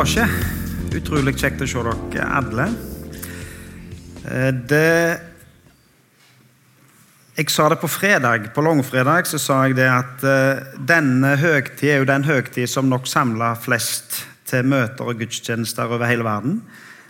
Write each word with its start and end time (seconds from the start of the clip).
påske. 0.00 0.22
Utrolig 0.96 1.34
kjekt 1.36 1.60
å 1.60 1.66
se 1.68 1.80
dere 1.84 2.24
alle. 2.38 2.64
Eh, 4.24 4.52
Det 4.52 5.20
Jeg 7.36 7.50
sa 7.50 7.68
det 7.68 7.80
på 7.80 7.88
fredag, 7.88 8.52
på 8.54 8.62
langfredag, 8.62 9.26
så 9.26 9.38
sa 9.38 9.66
jeg 9.66 9.76
det 9.76 9.88
at 9.88 10.24
eh, 10.24 10.62
denne 10.76 11.36
høgtid 11.36 11.88
er 11.90 11.98
jo 11.98 12.08
den 12.08 12.24
høgtid 12.24 12.68
som 12.68 12.88
nok 12.88 13.06
samler 13.06 13.54
flest 13.60 14.24
til 14.46 14.64
møter 14.64 15.04
og 15.04 15.20
gudstjenester 15.20 15.84
over 15.84 16.06
hele 16.06 16.24
verden. 16.24 16.62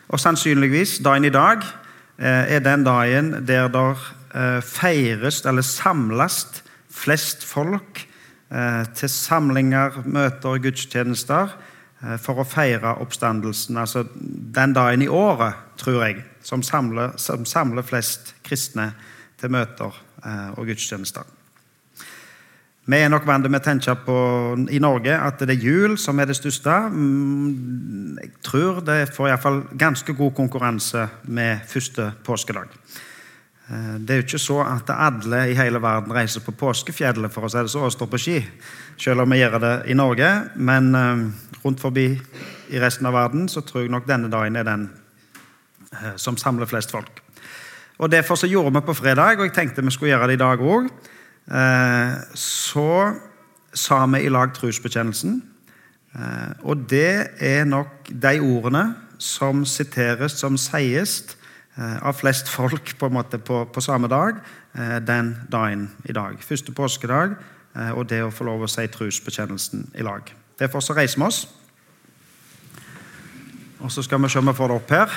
Og 0.09 0.21
sannsynligvis, 0.21 0.99
dagen 0.99 1.25
i 1.25 1.31
dag, 1.31 1.63
eh, 2.19 2.57
er 2.57 2.61
den 2.61 2.85
dagen 2.85 3.47
der 3.47 3.69
det 3.69 4.63
feires 4.63 5.45
eller 5.47 5.63
samles 5.63 6.63
flest 6.91 7.45
folk 7.45 8.07
til 8.95 9.09
samlinger, 9.09 10.03
møter 10.07 10.49
og 10.55 10.63
gudstjenester 10.63 11.51
for 12.21 12.41
å 12.41 12.49
feire 12.49 12.95
oppstandelsen. 13.03 13.77
Altså 13.77 14.07
den 14.15 14.73
dagen 14.77 15.03
i 15.05 15.09
året, 15.09 15.59
tror 15.81 16.05
jeg, 16.07 16.23
som 16.43 16.63
samler, 16.65 17.13
som 17.21 17.45
samler 17.49 17.85
flest 17.85 18.35
kristne 18.47 18.93
til 19.41 19.53
møter 19.53 19.93
eh, 20.25 20.49
og 20.57 20.67
gudstjenester. 20.71 21.29
Vi 22.91 22.99
er 22.99 23.11
nok 23.13 23.27
vant 23.29 23.47
med 23.47 23.61
å 23.61 23.63
tenke 23.63 23.93
på 24.03 24.17
i 24.73 24.81
Norge 24.83 25.15
at 25.15 25.43
det 25.45 25.55
er 25.55 25.67
jul 25.67 25.99
som 26.01 26.19
er 26.19 26.31
det 26.31 26.39
største. 26.39 26.73
Mm, 26.91 28.17
Jeg 28.19 28.33
tror 28.43 28.81
det 28.83 29.13
får 29.15 29.29
iallfall 29.29 29.61
ganske 29.79 30.15
god 30.17 30.35
konkurranse 30.35 31.07
med 31.29 31.61
første 31.69 32.11
påskedag. 32.25 32.73
Eh, 33.71 34.01
Det 34.01 34.11
er 34.11 34.21
jo 34.21 34.27
ikke 34.27 34.39
så 34.43 34.59
at 34.67 34.91
alle 34.91 35.45
i 35.51 35.55
hele 35.55 35.83
verden 35.83 36.15
reiser 36.15 36.43
på 36.43 36.55
påskefjellet 36.59 37.33
for 37.33 37.47
å 37.47 37.51
si 37.51 37.63
det 37.63 37.71
så, 37.71 37.85
og 37.87 37.93
står 37.95 38.11
på 38.11 38.19
ski, 38.19 38.39
selv 38.99 39.23
om 39.23 39.31
vi 39.31 39.39
gjør 39.39 39.59
det 39.63 39.75
i 39.91 39.95
Norge. 39.95 40.31
Men 40.57 40.95
eh, 40.95 41.25
rundt 41.65 41.81
forbi 41.81 42.09
i 42.71 42.81
resten 42.83 43.07
av 43.07 43.15
verden 43.15 43.49
så 43.49 43.63
tror 43.63 43.85
jeg 43.85 43.93
nok 43.95 44.09
denne 44.09 44.31
dagen 44.31 44.57
er 44.57 44.67
den 44.67 44.89
eh, 45.93 46.17
som 46.17 46.37
samler 46.37 46.67
flest 46.67 46.91
folk. 46.91 47.23
Og 48.01 48.11
Derfor 48.11 48.35
så 48.35 48.49
gjorde 48.49 48.73
vi 48.75 48.87
på 48.87 48.97
fredag, 48.97 49.39
og 49.39 49.47
jeg 49.47 49.55
tenkte 49.55 49.85
vi 49.85 49.91
skulle 49.91 50.15
gjøre 50.15 50.31
det 50.31 50.39
i 50.39 50.41
dag 50.41 50.61
òg. 50.61 50.87
Så 52.35 52.93
sa 53.77 53.99
vi 54.07 54.21
i 54.25 54.31
lag 54.33 54.55
trosbekjennelsen. 54.57 55.35
Og 56.63 56.87
det 56.89 57.29
er 57.45 57.69
nok 57.69 58.09
de 58.09 58.41
ordene 58.41 58.95
som 59.19 59.67
siteres, 59.69 60.33
som 60.41 60.57
sies 60.57 61.37
av 61.79 62.13
flest 62.19 62.49
folk 62.49 62.99
på, 62.99 63.09
på, 63.47 63.65
på 63.65 63.81
samme 63.81 64.09
dag 64.09 64.41
eh, 64.75 64.99
den 64.99 65.37
dagen 65.53 65.91
i 66.05 66.13
dag. 66.13 66.37
Første 66.43 66.73
påskedag, 66.73 67.37
eh, 67.77 67.91
og 67.91 68.09
det 68.11 68.23
å 68.25 68.33
få 68.35 68.45
lov 68.45 68.67
å 68.67 68.71
si 68.71 68.87
trosbekjennelsen 68.91 69.91
i 69.95 70.03
lag. 70.03 70.33
Derfor 70.59 70.81
så 70.81 70.97
reiser 70.97 71.21
vi 71.21 71.27
oss. 71.27 71.47
Og 73.81 73.93
så 73.93 74.03
skal 74.03 74.21
vi 74.23 74.29
se 74.29 74.39
om 74.39 74.51
vi 74.51 74.57
får 74.57 74.69
det 74.69 74.77
opp 74.77 74.91
her. 74.91 75.15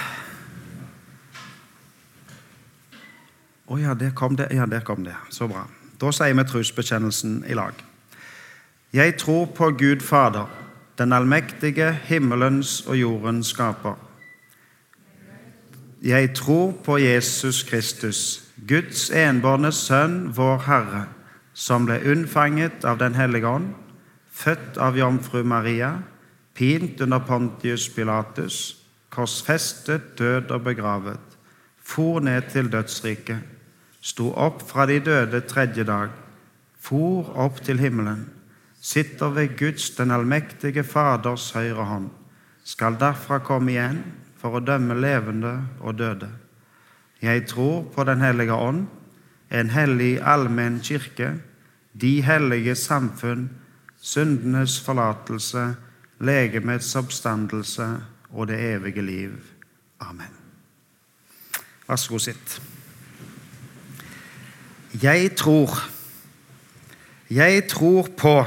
Å 3.67 3.79
ja, 3.79 3.95
der 3.97 4.13
kom 4.15 4.38
det. 4.38 4.47
Ja, 4.55 4.65
der 4.69 4.85
kom 4.85 5.03
det. 5.03 5.15
Så 5.29 5.47
bra. 5.51 5.65
Da 5.99 6.11
sier 6.15 6.35
vi 6.35 6.45
trosbekjennelsen 6.47 7.43
i 7.47 7.57
lag. 7.57 7.75
Jeg 8.93 9.17
tror 9.17 9.47
på 9.55 9.71
Gud 9.79 10.03
Fader, 10.05 10.45
den 10.97 11.13
allmektige 11.13 11.89
himmelens 12.05 12.83
og 12.85 12.99
jordens 12.99 13.49
skaper. 13.49 13.97
Jeg 16.03 16.33
tror 16.35 16.73
på 16.83 16.97
Jesus 16.97 17.63
Kristus, 17.63 18.43
Guds 18.67 19.05
enbårne 19.09 19.69
Sønn, 19.71 20.33
vår 20.35 20.57
Herre, 20.65 21.03
som 21.55 21.85
ble 21.87 21.95
unnfanget 22.11 22.83
av 22.83 22.97
Den 22.99 23.15
hellige 23.15 23.47
ånd, 23.47 23.69
født 24.28 24.75
av 24.83 24.97
jomfru 25.00 25.45
Maria, 25.47 25.94
pint 26.59 27.00
under 27.01 27.23
Pontius 27.23 27.85
Pilatus, 27.95 28.57
korsfestet, 29.16 30.17
død 30.19 30.51
og 30.51 30.66
begravet, 30.66 31.38
for 31.79 32.19
ned 32.19 32.51
til 32.51 32.67
dødsriket, 32.67 33.39
sto 34.01 34.33
opp 34.35 34.59
fra 34.67 34.83
de 34.91 34.99
døde 34.99 35.39
tredje 35.47 35.88
dag, 35.88 36.11
for 36.83 37.31
opp 37.39 37.63
til 37.63 37.79
himmelen, 37.79 38.25
sitter 38.81 39.31
ved 39.31 39.55
Guds 39.55 39.88
den 39.95 40.11
allmektige 40.11 40.83
Faders 40.83 41.53
høyre 41.55 41.88
hånd, 41.88 42.11
skal 42.67 42.99
derfra 42.99 43.39
komme 43.39 43.72
igjen 43.72 44.03
for 44.43 44.59
å 44.59 44.63
dømme 44.63 44.97
levende 44.99 45.53
og 45.79 45.95
døde. 45.95 46.27
Jeg 47.23 47.45
tror 47.47 47.85
på 47.95 48.03
Den 48.03 48.19
hellige 48.19 48.53
ånd, 48.53 48.87
en 49.51 49.69
hellig 49.69 50.17
allmenn 50.19 50.81
kirke, 50.83 51.37
de 51.93 52.21
hellige 52.21 52.75
samfunn, 52.75 53.49
syndenes 54.01 54.81
forlatelse, 54.83 55.75
legemets 56.19 56.95
oppstandelse 56.99 57.87
og 58.33 58.47
det 58.47 58.59
evige 58.59 59.01
liv. 59.01 59.37
Amen. 59.99 60.35
Vær 61.87 61.95
så 61.95 62.09
god, 62.09 62.19
sitt. 62.19 62.61
Jeg 65.03 65.35
tror 65.35 65.89
Jeg 67.29 67.67
tror 67.67 68.07
på 68.17 68.45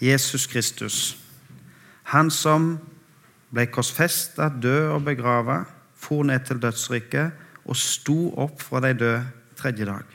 Jesus 0.00 0.46
Kristus, 0.46 1.18
Han 2.02 2.30
som 2.30 2.78
ble 3.50 3.66
korsfesta, 3.70 4.48
død 4.62 4.94
og 4.94 5.04
begrava, 5.04 5.64
for 6.00 6.24
ned 6.24 6.46
til 6.48 6.60
dødsriket 6.62 7.32
og 7.68 7.76
sto 7.76 8.32
opp 8.40 8.62
fra 8.62 8.80
de 8.80 8.94
døde 8.96 9.24
tredje 9.56 9.84
dag. 9.84 10.06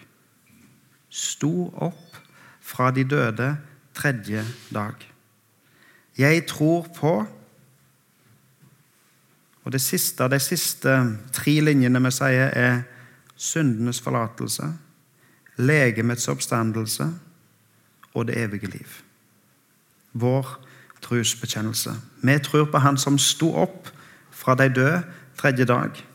Sto 1.09 1.69
opp 1.69 2.18
fra 2.62 2.90
de 2.91 3.03
døde 3.06 3.51
tredje 3.94 4.44
dag. 4.74 4.95
Jeg 6.18 6.45
tror 6.47 6.88
på 6.95 7.25
Og 9.66 9.72
det 9.72 9.81
siste, 9.81 10.29
De 10.29 10.40
siste 10.40 11.18
tre 11.34 11.59
linjene 11.59 11.97
vi 12.03 12.12
sier, 12.13 12.51
er 12.53 12.84
syndenes 13.35 13.97
forlatelse, 14.01 14.68
legemets 15.57 16.28
oppstandelse 16.28 17.07
og 18.13 18.28
det 18.28 18.38
evige 18.38 18.69
liv. 18.69 19.01
Vår 20.13 20.45
trosbekjennelse. 21.05 21.93
Vi 22.21 22.39
tror 22.39 22.66
på 22.66 22.81
Han 22.81 22.97
som 22.97 23.17
sto 23.17 23.53
opp 23.55 23.89
fra 24.31 24.55
de 24.55 24.69
døde 24.69 25.03
tredje 25.38 25.66
dag. 25.66 26.05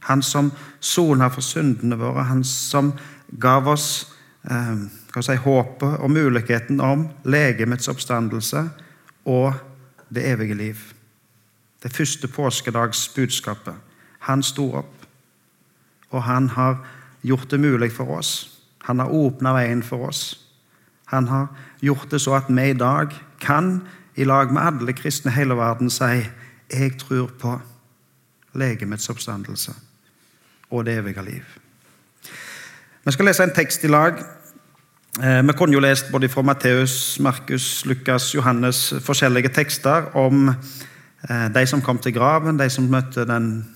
Han 0.00 0.22
som 0.22 0.52
sona 0.80 1.28
for 1.30 1.40
syndene 1.40 1.96
våre, 1.96 2.24
han 2.24 2.44
som 2.44 2.92
gav 3.38 3.68
oss 3.68 4.08
eh, 4.50 4.82
si, 5.20 5.36
håpet 5.36 6.00
og 6.00 6.10
muligheten 6.10 6.80
om 6.80 7.06
legemets 7.24 7.88
oppstandelse 7.88 8.64
og 9.24 9.54
det 10.14 10.26
evige 10.26 10.54
liv. 10.54 10.80
Det 11.82 11.92
første 11.92 12.28
påskedagsbudskapet. 12.28 13.74
Han 14.18 14.42
sto 14.42 14.68
opp, 14.78 15.06
og 16.10 16.22
han 16.22 16.48
har 16.48 16.84
gjort 17.22 17.50
det 17.50 17.60
mulig 17.60 17.92
for 17.92 18.18
oss. 18.18 18.60
Han 18.86 18.98
har 18.98 19.10
åpna 19.10 19.54
veien 19.54 19.82
for 19.82 20.08
oss. 20.08 20.38
Han 21.06 21.28
har 21.28 21.46
gjort 21.80 22.10
det 22.10 22.20
så 22.20 22.36
at 22.38 22.48
vi 22.48 22.70
i 22.70 22.78
dag 22.78 23.14
kan, 23.40 23.82
i 24.16 24.24
lag 24.24 24.52
med 24.52 24.62
alle 24.62 24.92
kristne 24.92 25.30
i 25.30 25.34
hele 25.34 25.56
verden, 25.56 25.90
si 25.90 26.24
jeg 26.72 26.96
tror 26.98 27.30
på 27.40 27.56
legemets 28.54 29.08
oppstandelse 29.08 29.72
og 30.70 30.86
det 30.86 30.98
evige 30.98 31.24
liv. 31.24 31.42
Vi 33.04 33.12
skal 33.12 33.24
lese 33.24 33.44
en 33.44 33.54
tekst 33.54 33.84
i 33.84 33.90
lag. 33.90 34.18
Eh, 35.22 35.46
Vi 35.46 35.52
kunne 35.52 35.72
jo 35.72 35.80
lest 35.80 36.12
både 36.12 36.28
fra 36.28 36.42
Matteus, 36.42 37.20
Markus, 37.20 37.86
Lukas, 37.86 38.34
Johannes 38.34 38.94
forskjellige 39.00 39.48
tekster 39.48 40.16
om 40.16 40.48
eh, 40.48 41.48
de 41.54 41.66
som 41.66 41.82
kom 41.82 41.98
til 41.98 42.14
graven, 42.14 42.58
de 42.58 42.70
som 42.70 42.84
møtte 42.84 43.24
den 43.24 43.66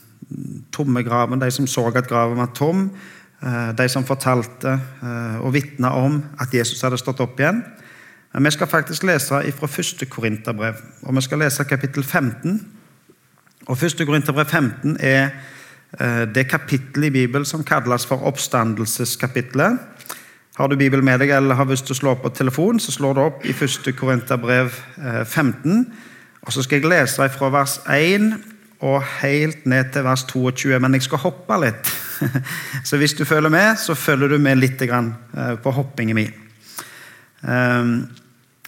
tomme 0.73 1.03
graven, 1.03 1.41
de 1.41 1.51
som 1.51 1.67
så 1.67 1.87
at 1.95 2.09
graven 2.09 2.39
var 2.39 2.53
tom, 2.55 2.91
eh, 3.43 3.73
de 3.79 3.89
som 3.89 4.05
fortalte 4.05 4.81
og 5.41 5.53
vitna 5.53 5.91
om 5.91 6.25
at 6.41 6.55
Jesus 6.55 6.83
hadde 6.83 6.99
stått 6.99 7.21
opp 7.21 7.41
igjen. 7.41 7.65
Men 8.37 8.45
vi 8.45 8.51
skal 8.53 8.69
faktisk 8.69 9.07
lese 9.09 9.39
fra 9.57 9.67
første 9.67 10.07
Korinterbrev, 10.07 10.75
og 11.03 11.17
vi 11.17 11.21
skal 11.25 11.39
lese 11.41 11.65
kapittel 11.65 12.05
15. 12.05 12.67
Og 13.67 13.79
første 13.79 14.05
Korinterbrev 14.05 14.45
15 14.45 14.97
er 15.01 15.31
det 16.35 16.49
kapittelet 16.49 17.07
i 17.07 17.11
Bibelen 17.11 17.45
som 17.49 17.65
kalles 17.65 18.05
for 18.07 18.17
oppstandelseskapittelet. 18.29 19.79
Har 20.57 20.67
du 20.67 20.77
Bibelen 20.77 21.05
med 21.05 21.19
deg 21.19 21.33
eller 21.33 21.57
har 21.57 21.65
lyst 21.65 21.89
til 21.89 21.97
å 21.97 22.01
slå 22.03 22.15
på 22.21 22.29
telefon, 22.29 22.81
så 22.81 22.93
slår 22.93 23.17
du 23.17 23.23
opp 23.25 23.47
i 23.49 23.55
1. 23.57 23.89
Korinterbrev 23.97 24.69
15. 25.25 25.87
Og 26.43 26.53
Så 26.53 26.63
skal 26.63 26.81
jeg 26.81 26.91
lese 26.93 27.29
fra 27.39 27.49
vers 27.49 27.79
1 27.89 28.35
og 28.85 29.01
helt 29.23 29.65
ned 29.67 29.93
til 29.93 30.05
vers 30.05 30.25
22, 30.29 30.79
men 30.79 30.95
jeg 30.95 31.09
skal 31.09 31.25
hoppe 31.25 31.57
litt. 31.65 31.89
Så 32.89 33.01
hvis 33.01 33.17
du 33.17 33.25
følger 33.25 33.49
med, 33.49 33.77
så 33.77 33.95
følger 33.95 34.29
du 34.29 34.39
med 34.39 34.61
litt 34.61 34.83
på 35.63 35.71
hoppingen 35.71 36.17
min. 36.21 36.33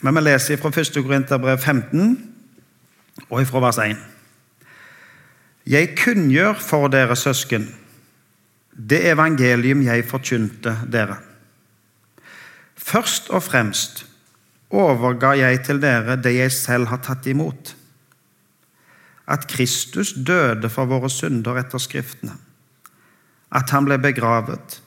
Men 0.03 0.15
vi 0.15 0.23
leser 0.23 0.61
fra 0.61 0.71
1. 0.71 1.01
Korinterbrev 1.03 1.59
15 1.59 2.13
og 3.31 3.47
fra 3.47 3.63
vers 3.67 3.81
1. 3.83 3.97
Jeg 5.69 5.95
kunngjør 5.99 6.61
for 6.63 6.89
dere, 6.89 7.17
søsken, 7.17 7.67
det 8.73 9.03
evangelium 9.11 9.83
jeg 9.83 10.07
forkynte 10.07 10.77
dere. 10.93 11.19
Først 12.77 13.29
og 13.35 13.43
fremst 13.43 14.07
overga 14.71 15.35
jeg 15.37 15.65
til 15.67 15.83
dere 15.83 16.17
det 16.17 16.37
jeg 16.37 16.53
selv 16.53 16.89
har 16.93 17.03
tatt 17.05 17.27
imot. 17.27 17.75
at 19.29 19.45
Kristus 19.47 20.15
døde 20.17 20.71
for 20.73 20.89
våre 20.89 21.11
synder 21.13 21.59
etter 21.61 21.81
Skriftene, 21.83 22.33
at 23.53 23.71
han 23.71 23.85
ble 23.85 23.99
begravet, 24.01 24.79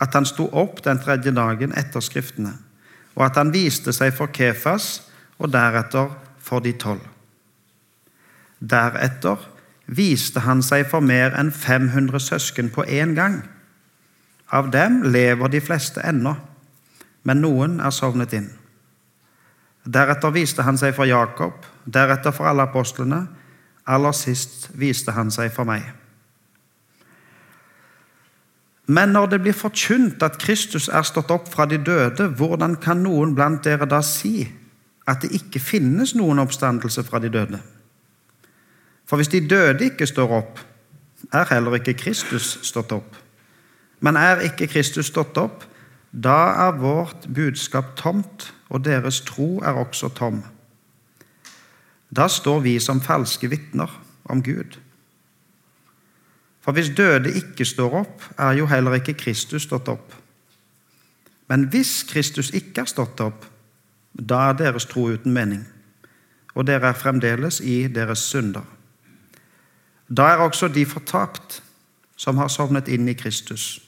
at 0.00 0.14
han 0.16 0.24
sto 0.24 0.46
opp 0.48 0.80
den 0.84 1.00
tredje 1.02 1.32
dagen 1.36 1.74
etter 1.76 2.00
Skriftene, 2.00 2.54
og 3.14 3.24
at 3.26 3.38
han 3.40 3.52
viste 3.54 3.92
seg 3.94 4.14
for 4.16 4.32
Kefas 4.32 5.02
og 5.38 5.52
deretter 5.52 6.12
for 6.42 6.64
de 6.64 6.72
tolv. 6.78 7.02
Deretter 8.62 9.48
viste 9.86 10.44
han 10.46 10.62
seg 10.64 10.86
for 10.90 11.04
mer 11.04 11.34
enn 11.38 11.50
500 11.52 12.22
søsken 12.22 12.70
på 12.72 12.86
én 12.86 13.16
gang. 13.18 13.42
Av 14.52 14.70
dem 14.70 15.02
lever 15.02 15.52
de 15.52 15.60
fleste 15.64 16.02
ennå, 16.04 16.36
men 17.24 17.40
noen 17.42 17.80
er 17.80 17.94
sovnet 17.94 18.34
inn. 18.36 18.50
Deretter 19.82 20.30
viste 20.34 20.62
han 20.62 20.78
seg 20.78 20.94
for 20.94 21.08
Jakob, 21.08 21.64
deretter 21.84 22.34
for 22.34 22.46
alle 22.46 22.68
apostlene. 22.68 23.24
Aller 23.90 24.14
sist 24.14 24.68
viste 24.78 25.14
han 25.16 25.32
seg 25.34 25.50
for 25.54 25.66
meg. 25.66 25.88
Men 28.92 29.14
når 29.14 29.30
det 29.32 29.40
blir 29.40 29.56
forkynt 29.56 30.22
at 30.26 30.36
Kristus 30.42 30.88
er 30.92 31.04
stått 31.06 31.30
opp 31.32 31.48
fra 31.52 31.64
de 31.70 31.78
døde, 31.80 32.26
hvordan 32.36 32.76
kan 32.82 33.00
noen 33.00 33.32
blant 33.36 33.64
dere 33.64 33.88
da 33.88 34.02
si 34.04 34.44
at 35.08 35.22
det 35.22 35.32
ikke 35.38 35.62
finnes 35.62 36.12
noen 36.18 36.42
oppstandelse 36.42 37.04
fra 37.06 37.20
de 37.22 37.30
døde? 37.32 37.60
For 39.08 39.16
hvis 39.16 39.32
de 39.32 39.40
døde 39.48 39.88
ikke 39.88 40.06
står 40.06 40.36
opp, 40.36 40.60
er 41.32 41.48
heller 41.54 41.78
ikke 41.78 41.96
Kristus 41.96 42.58
stått 42.66 42.92
opp. 42.92 43.16
Men 44.02 44.18
er 44.18 44.42
ikke 44.48 44.68
Kristus 44.68 45.08
stått 45.12 45.38
opp, 45.40 45.64
da 46.12 46.52
er 46.66 46.76
vårt 46.80 47.28
budskap 47.32 47.94
tomt, 47.96 48.50
og 48.68 48.84
deres 48.84 49.22
tro 49.24 49.62
er 49.64 49.78
også 49.78 50.10
tom. 50.16 50.42
Da 52.12 52.28
står 52.28 52.60
vi 52.66 52.76
som 52.80 53.00
falske 53.00 53.48
vitner 53.48 53.88
om 54.28 54.42
Gud. 54.44 54.81
For 56.62 56.72
hvis 56.72 56.92
døde 56.96 57.32
ikke 57.34 57.66
står 57.66 57.96
opp, 58.04 58.22
er 58.38 58.54
jo 58.58 58.68
heller 58.70 58.94
ikke 59.00 59.16
Kristus 59.18 59.66
stått 59.66 59.90
opp. 59.90 60.14
Men 61.50 61.66
hvis 61.72 62.02
Kristus 62.08 62.52
ikke 62.54 62.84
er 62.84 62.90
stått 62.90 63.20
opp, 63.20 63.46
da 64.12 64.48
er 64.50 64.58
deres 64.60 64.86
tro 64.86 65.08
uten 65.10 65.34
mening, 65.34 65.64
og 66.54 66.66
dere 66.68 66.92
er 66.92 66.98
fremdeles 66.98 67.60
i 67.60 67.86
deres 67.90 68.22
synder. 68.30 68.64
Da 70.08 70.28
er 70.32 70.44
også 70.44 70.68
de 70.68 70.84
fortapt 70.86 71.62
som 72.16 72.38
har 72.38 72.52
sovnet 72.52 72.88
inn 72.92 73.08
i 73.08 73.16
Kristus. 73.18 73.80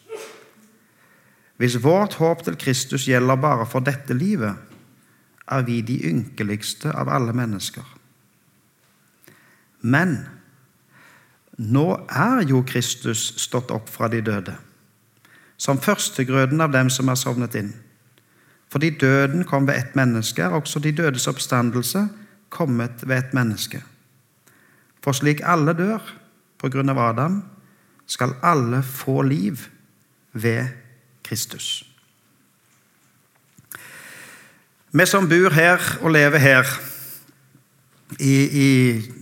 Hvis 1.60 1.78
vårt 1.84 2.16
håp 2.18 2.42
til 2.44 2.56
Kristus 2.58 3.06
gjelder 3.06 3.38
bare 3.38 3.66
for 3.70 3.84
dette 3.84 4.16
livet, 4.16 4.56
er 5.46 5.62
vi 5.62 5.80
de 5.84 6.00
ynkeligste 6.08 6.90
av 6.90 7.08
alle 7.12 7.32
mennesker. 7.36 7.84
Men 9.84 10.16
nå 11.58 11.86
er 12.10 12.42
jo 12.48 12.64
Kristus 12.66 13.34
stått 13.42 13.70
opp 13.74 13.88
fra 13.90 14.08
de 14.10 14.20
døde, 14.24 14.56
som 15.56 15.80
førstegrøden 15.80 16.60
av 16.60 16.72
dem 16.74 16.90
som 16.90 17.08
er 17.08 17.18
sovnet 17.18 17.54
inn. 17.58 17.72
Fordi 18.72 18.90
døden 18.98 19.44
kom 19.46 19.68
ved 19.68 19.78
ett 19.78 19.94
menneske, 19.94 20.42
er 20.42 20.56
også 20.56 20.82
de 20.82 20.92
dødes 20.92 21.28
oppstandelse 21.30 22.08
kommet 22.50 23.06
ved 23.06 23.18
et 23.18 23.34
menneske. 23.34 23.82
For 25.04 25.14
slik 25.14 25.44
alle 25.46 25.76
dør 25.78 26.02
på 26.58 26.70
grunn 26.72 26.90
av 26.90 26.98
Adam, 26.98 27.42
skal 28.06 28.34
alle 28.42 28.82
få 28.82 29.22
liv 29.22 29.68
ved 30.32 30.66
Kristus. 31.24 31.84
Vi 34.94 35.06
som 35.06 35.28
bor 35.28 35.54
her 35.54 35.80
og 36.02 36.10
lever 36.14 36.38
her 36.38 36.68
i, 38.18 38.34
i 38.66 38.68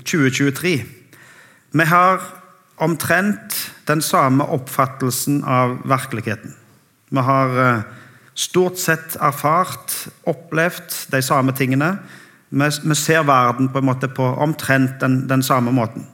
2023 0.05 1.02
vi 1.73 1.85
har 1.85 2.21
omtrent 2.77 3.73
den 3.85 4.03
samme 4.03 4.45
oppfattelsen 4.45 5.45
av 5.45 5.79
virkeligheten. 5.89 6.55
Vi 7.09 7.21
har 7.21 7.61
eh, 7.61 7.83
stort 8.35 8.79
sett 8.79 9.17
erfart, 9.21 9.93
opplevd 10.25 10.97
de 11.13 11.23
samme 11.23 11.53
tingene. 11.57 11.97
Vi, 12.49 12.95
ser 12.95 13.25
verden 13.25 13.71
på, 13.73 13.79
en 13.79 13.89
måte 13.89 14.09
på 14.09 14.25
omtrent 14.25 15.01
den, 15.01 15.27
den, 15.29 15.43
samme 15.43 15.73
måten. 15.73 16.07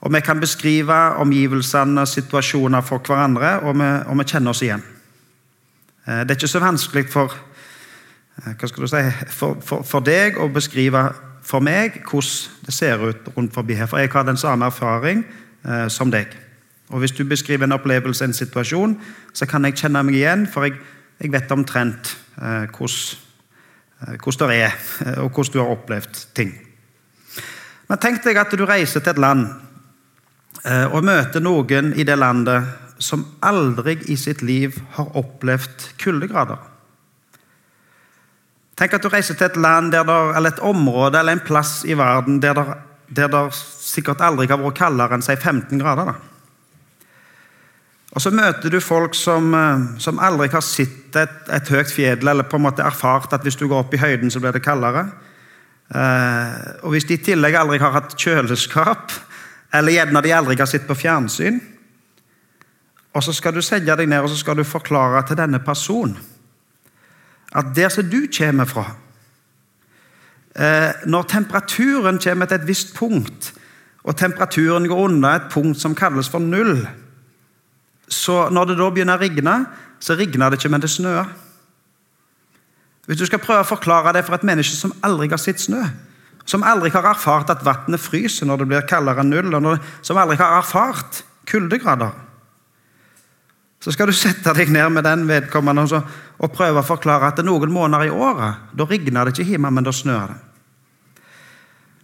Og 0.00 0.12
Vi 0.12 0.20
kan 0.20 0.40
beskrive 0.40 0.94
omgivelsene 1.18 2.00
og 2.00 2.08
situasjoner 2.08 2.80
for 2.80 2.98
hverandre, 2.98 3.60
og 3.60 3.78
vi, 3.78 3.90
og 4.06 4.18
vi, 4.18 4.24
kjenner 4.24 4.50
oss 4.50 4.62
igjen. 4.62 4.82
Eh, 6.06 6.24
det 6.24 6.34
er 6.34 6.40
ikke 6.40 6.54
så 6.54 6.62
vanskelig 6.62 7.06
for, 7.12 7.36
eh, 8.42 8.66
si, 8.74 9.04
for, 9.30 9.62
for, 9.62 9.82
for 9.82 10.00
deg 10.00 10.38
å 10.38 10.50
beskrive 10.50 11.08
for 11.44 11.60
meg 11.64 12.00
hvordan 12.08 12.64
det 12.66 12.74
ser 12.74 13.02
ut 13.04 13.28
rundt 13.36 13.54
forbi 13.54 13.76
her. 13.76 13.86
For 13.86 14.00
jeg 14.00 14.12
har 14.12 14.24
den 14.26 14.40
samme 14.40 14.66
erfaring 14.66 15.24
eh, 15.64 15.88
som 15.88 16.10
deg. 16.10 16.32
Og 16.88 16.98
Hvis 16.98 17.12
du 17.12 17.24
beskriver 17.24 17.64
en 17.64 17.72
opplevelse, 17.72 18.24
en 18.24 18.32
situasjon, 18.32 19.00
så 19.32 19.46
kan 19.46 19.64
jeg 19.64 19.76
kjenne 19.76 20.02
meg 20.02 20.14
igjen, 20.14 20.46
for 20.46 20.68
jeg, 20.68 20.76
jeg 21.20 21.32
vet 21.32 21.52
omtrent 21.52 22.16
eh, 22.36 22.68
hvordan, 22.70 23.18
eh, 24.00 24.16
hvordan 24.22 24.50
det 24.50 24.60
er, 24.62 24.76
og 25.22 25.30
hvordan 25.30 25.52
du 25.52 25.60
har 25.60 25.72
opplevd 25.76 26.26
ting. 26.34 26.54
Men 27.88 28.00
tenk 28.00 28.22
deg 28.24 28.40
at 28.40 28.52
du 28.56 28.64
reiser 28.64 29.00
til 29.00 29.12
et 29.12 29.20
land 29.20 29.46
eh, 30.64 30.86
og 30.86 31.04
møter 31.04 31.42
noen 31.44 31.92
i 31.96 32.06
det 32.06 32.16
landet 32.18 32.70
som 33.02 33.24
aldri 33.44 33.98
i 34.08 34.16
sitt 34.16 34.42
liv 34.42 34.76
har 34.96 35.16
opplevd 35.18 35.90
kuldegrader. 36.00 36.73
Tenk 38.74 38.96
at 38.96 39.04
du 39.04 39.10
reiser 39.12 39.36
til 39.38 39.46
et 39.46 39.56
land 39.60 39.92
der 39.94 40.06
der, 40.06 40.34
eller 40.34 40.50
et 40.50 40.62
område 40.62 41.18
eller 41.18 41.36
en 41.36 41.46
plass 41.46 41.84
i 41.86 41.94
verden 41.98 42.40
der 42.42 42.54
det, 42.54 42.64
der 43.16 43.28
det 43.30 43.42
sikkert 43.54 44.22
aldri 44.24 44.48
har 44.50 44.58
vært 44.58 44.78
kaldere 44.78 45.14
enn 45.14 45.22
si 45.22 45.36
15 45.36 45.78
grader. 45.78 46.10
Da. 46.10 46.14
Og 48.14 48.22
Så 48.22 48.30
møter 48.30 48.70
du 48.70 48.80
folk 48.80 49.14
som, 49.14 49.54
eh, 49.54 49.98
som 49.98 50.18
aldri 50.18 50.48
har 50.48 50.62
sett 50.62 51.16
et, 51.16 51.38
et, 51.50 51.68
høyt 51.68 51.90
fjell, 51.90 52.28
eller 52.28 52.46
på 52.46 52.56
en 52.56 52.66
måte 52.66 52.82
erfart 52.82 53.32
at 53.32 53.42
hvis 53.42 53.56
du 53.56 53.68
går 53.68 53.84
opp 53.84 53.94
i 53.94 53.98
høyden, 53.98 54.30
så 54.30 54.40
blir 54.40 54.52
det 54.52 54.62
kaldere. 54.62 55.06
Eh, 55.94 56.82
og 56.82 56.90
Hvis 56.90 57.04
de 57.04 57.14
i 57.14 57.22
tillegg 57.22 57.54
aldri 57.54 57.78
har 57.78 57.92
hatt 57.92 58.14
kjøleskap, 58.18 59.12
eller 59.72 59.92
gjerne 59.92 60.22
de 60.22 60.32
aldri 60.32 60.58
har 60.58 60.66
sett 60.66 60.86
på 60.86 60.94
fjernsyn, 60.94 61.60
og 63.14 63.22
så 63.22 63.32
skal 63.32 63.54
du 63.54 63.62
sette 63.62 63.94
deg 63.96 64.08
ned 64.08 64.22
og 64.22 64.30
så 64.30 64.36
skal 64.36 64.56
du 64.56 64.64
forklare 64.64 65.22
til 65.26 65.36
denne 65.38 65.60
personen 65.62 66.16
at 67.54 67.70
der 67.76 67.88
som 67.88 68.10
du 68.10 68.26
kommer 68.38 68.64
fra 68.64 68.84
eh, 70.56 71.06
Når 71.06 71.22
temperaturen 71.22 72.18
kommer 72.18 72.46
til 72.46 72.60
et 72.60 72.66
visst 72.66 72.94
punkt, 72.94 73.54
og 74.04 74.16
temperaturen 74.16 74.88
går 74.88 75.04
under 75.04 75.28
et 75.28 75.50
punkt 75.50 75.80
som 75.80 75.94
kalles 75.94 76.28
for 76.28 76.38
null 76.38 76.88
så 78.08 78.48
Når 78.50 78.64
det 78.64 78.78
da 78.78 78.90
begynner 78.90 79.16
å 79.16 79.22
rigne, 79.22 79.54
så 80.00 80.14
rigner 80.14 80.50
det 80.50 80.58
ikke, 80.58 80.68
men 80.68 80.82
det 80.82 80.90
snør. 80.90 81.24
Hvis 83.06 83.18
du 83.18 83.24
skal 83.26 83.40
prøve 83.40 83.62
å 83.64 83.68
forklare 83.68 84.12
det 84.12 84.24
for 84.26 84.36
et 84.36 84.44
menneske 84.44 84.76
som 84.76 84.92
aldri 85.02 85.30
har 85.32 85.40
sett 85.40 85.60
snø, 85.60 85.80
som 86.44 86.62
aldri 86.62 86.90
har 86.92 87.06
erfart 87.08 87.50
at 87.50 87.64
vannet 87.64 88.00
fryser 88.00 88.46
når 88.46 88.60
det 88.60 88.68
blir 88.68 88.86
kaldere 88.88 89.24
enn 89.24 89.32
null, 89.32 89.56
og 89.56 89.80
som 90.04 90.20
aldri 90.20 90.36
har 90.36 90.58
erfart 90.58 91.22
kuldegrader 91.48 92.12
så 93.84 93.92
skal 93.92 94.08
du 94.08 94.16
sette 94.16 94.54
deg 94.56 94.70
ned 94.72 94.94
med 94.94 95.04
den 95.04 95.26
vedkommende 95.28 95.82
og, 95.84 95.90
så, 95.90 95.98
og 96.44 96.52
prøve 96.52 96.82
å 96.82 96.86
forklare 96.86 97.30
at 97.32 97.40
noen 97.44 97.72
måneder 97.72 98.08
i 98.08 98.12
året 98.12 98.74
da 98.76 98.86
rigner 98.88 99.24
det 99.24 99.34
ikke 99.34 99.54
hjemme, 99.54 99.70
men 99.72 99.86
da 99.86 99.92
snør 99.94 100.34
det. 100.34 100.40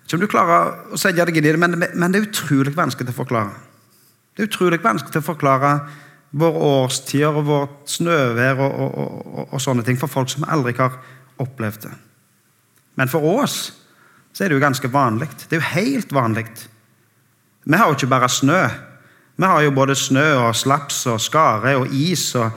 Ikke 0.05 0.17
om 0.17 0.23
du 0.25 0.31
klarer 0.31 0.71
å 0.91 0.99
sette 0.99 1.23
deg 1.23 1.37
inn 1.39 1.45
i 1.45 1.53
det, 1.53 1.61
men, 1.61 1.77
men 1.79 2.13
det 2.13 2.19
er 2.21 2.31
utrolig 2.31 2.73
vanskelig 2.75 3.13
å 3.13 3.19
forklare. 3.21 3.53
Det 4.35 4.43
er 4.43 4.49
utrolig 4.49 4.81
vanskelig 4.83 5.21
å 5.21 5.27
forklare 5.27 5.75
våre 6.41 6.63
årstider 6.85 7.37
og 7.37 7.47
vårt 7.47 7.91
snøvær 7.91 8.63
og, 8.63 8.73
og, 8.73 8.99
og, 8.99 9.45
og, 9.49 9.61
sånne 9.63 9.85
ting 9.87 9.99
for 10.01 10.11
folk 10.11 10.31
som 10.31 10.47
aldri 10.49 10.77
har 10.79 10.97
opplevd 11.43 11.87
det. 11.89 11.93
Men 12.99 13.11
for 13.11 13.27
oss 13.43 13.59
så 14.33 14.45
er 14.45 14.51
det 14.51 14.59
jo 14.59 14.63
ganske 14.63 14.91
vanlig. 14.93 15.29
Det 15.47 15.59
er 15.59 15.61
jo 15.61 15.73
helt 15.75 16.13
vanlig. 16.15 16.47
Vi 17.67 17.77
har 17.77 17.91
jo 17.91 17.99
ikke 17.99 18.11
bare 18.11 18.31
snø. 18.31 18.61
Vi 19.41 19.49
har 19.49 19.63
jo 19.65 19.75
både 19.75 19.97
snø 19.99 20.27
og 20.47 20.59
slaps 20.59 21.03
og 21.11 21.21
skare 21.23 21.75
og 21.81 21.91
is 21.95 22.29
og 22.39 22.55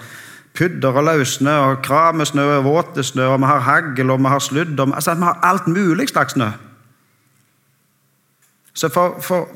pudder 0.54 0.98
og 1.00 1.04
løssnø 1.08 1.52
og 1.52 1.82
kramesnø 1.86 2.44
og 2.58 2.64
våtesnø, 2.68 3.26
og 3.34 3.40
vi 3.42 3.50
har 3.50 3.66
hagl 3.66 4.10
og 4.10 4.20
vi 4.20 4.32
har 4.32 4.40
sludd 4.40 4.80
og 4.80 4.96
altså, 4.96 5.16
Vi 5.16 5.24
har 5.24 5.40
alt 5.44 5.68
mulig 5.68 6.10
slags 6.10 6.34
snø. 6.34 6.50
Så 8.74 8.90
for, 8.90 9.20
for, 9.22 9.50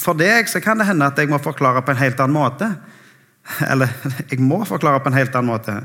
for 0.00 0.12
deg 0.12 0.48
så 0.48 0.60
kan 0.60 0.78
det 0.78 0.86
hende 0.86 1.06
at 1.06 1.18
jeg 1.18 1.28
må 1.28 1.38
forklare 1.38 1.82
på 1.82 1.90
en 1.90 1.96
helt 1.96 2.20
annen 2.20 2.36
måte. 2.36 2.74
Eller 3.70 3.88
jeg 4.30 4.40
må 4.40 4.64
forklare 4.64 5.00
på 5.00 5.08
en 5.08 5.18
helt 5.18 5.34
annen 5.34 5.52
måte 5.52 5.76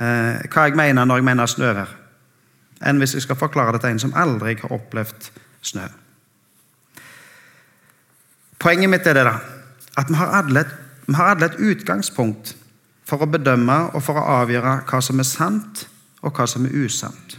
eh, 0.00 0.46
hva 0.50 0.66
jeg 0.66 0.76
mener 0.76 1.04
når 1.04 1.20
jeg 1.20 1.24
mener 1.24 1.46
snøvær, 1.46 1.94
enn 2.86 2.98
hvis 2.98 3.14
jeg 3.14 3.22
skal 3.22 3.38
forklare 3.38 3.72
det 3.72 3.80
til 3.84 3.94
en 3.94 4.02
som 4.02 4.14
aldri 4.16 4.56
har 4.62 4.72
opplevd 4.72 5.30
snø. 5.62 5.86
Poenget 8.60 8.90
mitt 8.90 9.06
er 9.06 9.16
det, 9.16 9.24
da 9.24 9.38
at 9.98 10.08
vi 10.08 10.14
har, 10.14 10.26
alle, 10.26 10.64
vi 11.06 11.14
har 11.14 11.34
alle 11.34 11.46
et 11.50 11.60
utgangspunkt 11.60 12.54
for 13.10 13.24
å 13.24 13.30
bedømme 13.30 13.78
og 13.90 14.02
for 14.04 14.18
å 14.18 14.26
avgjøre 14.40 14.80
hva 14.88 15.00
som 15.02 15.20
er 15.20 15.28
sant, 15.28 15.86
og 16.20 16.36
hva 16.36 16.46
som 16.48 16.66
er 16.68 16.74
usant. 16.84 17.38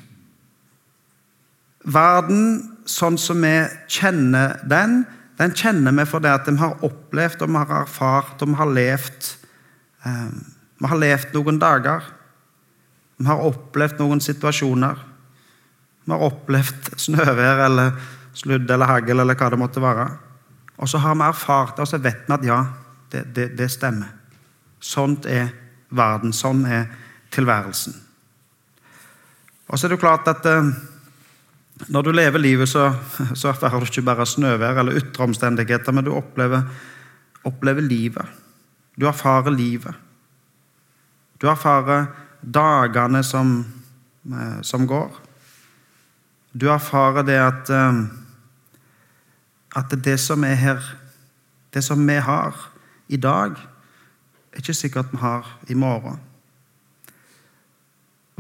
Verden 1.81 2.45
sånn 2.89 3.17
som 3.21 3.41
vi 3.41 3.55
kjenner 3.89 4.59
den, 4.69 5.03
den 5.39 5.53
kjenner 5.57 5.95
vi 5.97 6.05
fordi 6.09 6.29
at 6.29 6.49
vi 6.49 6.59
har 6.61 6.81
opplevd 6.85 7.45
og 7.45 7.53
vi 7.53 7.61
har 7.61 7.75
erfart 7.81 8.41
og 8.43 8.51
vi 8.51 8.57
har 8.59 8.73
levd 8.77 9.29
eh, 10.05 10.33
Vi 10.81 10.89
har 10.89 10.97
levd 10.97 11.35
noen 11.35 11.59
dager. 11.61 12.01
Vi 13.21 13.27
har 13.27 13.43
opplevd 13.45 13.99
noen 14.01 14.21
situasjoner. 14.21 14.97
Vi 16.05 16.09
har 16.09 16.23
opplevd 16.25 16.89
snøvær 17.05 17.61
eller 17.67 17.91
sludd 18.33 18.65
eller 18.65 18.89
hagl 18.89 19.21
eller 19.21 19.37
hva 19.37 19.49
det 19.53 19.59
måtte 19.61 19.83
være. 19.83 20.07
Og 20.81 20.89
så 20.89 20.97
har 21.03 21.13
vi 21.13 21.27
erfart 21.27 21.75
det, 21.75 21.85
og 21.85 21.91
så 21.91 21.99
vet 22.01 22.25
vi 22.25 22.33
at 22.33 22.47
ja, 22.47 22.59
det, 23.13 23.27
det, 23.35 23.47
det 23.59 23.69
stemmer. 23.69 24.09
Sånt 24.81 25.27
er 25.29 25.51
verden. 25.91 26.33
Sånn 26.35 26.65
er 26.65 26.87
tilværelsen. 27.31 27.95
Og 29.71 29.79
så 29.79 29.87
er 29.87 29.93
det 29.93 30.01
klart 30.01 30.27
at 30.27 30.45
eh, 30.49 30.71
når 31.87 32.05
du 32.05 32.11
lever 32.11 32.43
livet, 32.43 32.69
så, 32.69 32.91
så 33.33 33.51
erfarer 33.51 33.79
du 33.79 33.89
ikke 33.89 34.05
bare 34.05 34.27
snøvær 34.27 34.81
eller 34.81 34.99
ytre 34.99 35.25
omstendigheter, 35.25 35.95
men 35.95 36.05
du 36.05 36.11
opplever, 36.13 36.65
opplever 37.47 37.85
livet. 37.85 38.39
Du 38.99 39.07
erfarer 39.07 39.53
livet. 39.55 39.95
Du 41.41 41.47
erfarer 41.49 42.11
dagene 42.41 43.23
som, 43.23 43.63
eh, 44.27 44.61
som 44.61 44.87
går. 44.87 45.11
Du 46.51 46.67
erfarer 46.69 47.23
det 47.23 47.39
at, 47.39 47.69
eh, 47.69 48.03
at 49.75 50.03
det 50.03 50.19
som 50.19 50.43
er 50.43 50.55
her, 50.55 50.81
det 51.73 51.83
som 51.83 52.07
vi 52.07 52.19
har 52.19 52.55
i 53.07 53.17
dag, 53.17 53.55
er 54.51 54.63
ikke 54.63 54.75
sikkert 54.75 55.11
vi 55.13 55.21
har 55.21 55.47
i 55.71 55.77
morgen. 55.79 56.19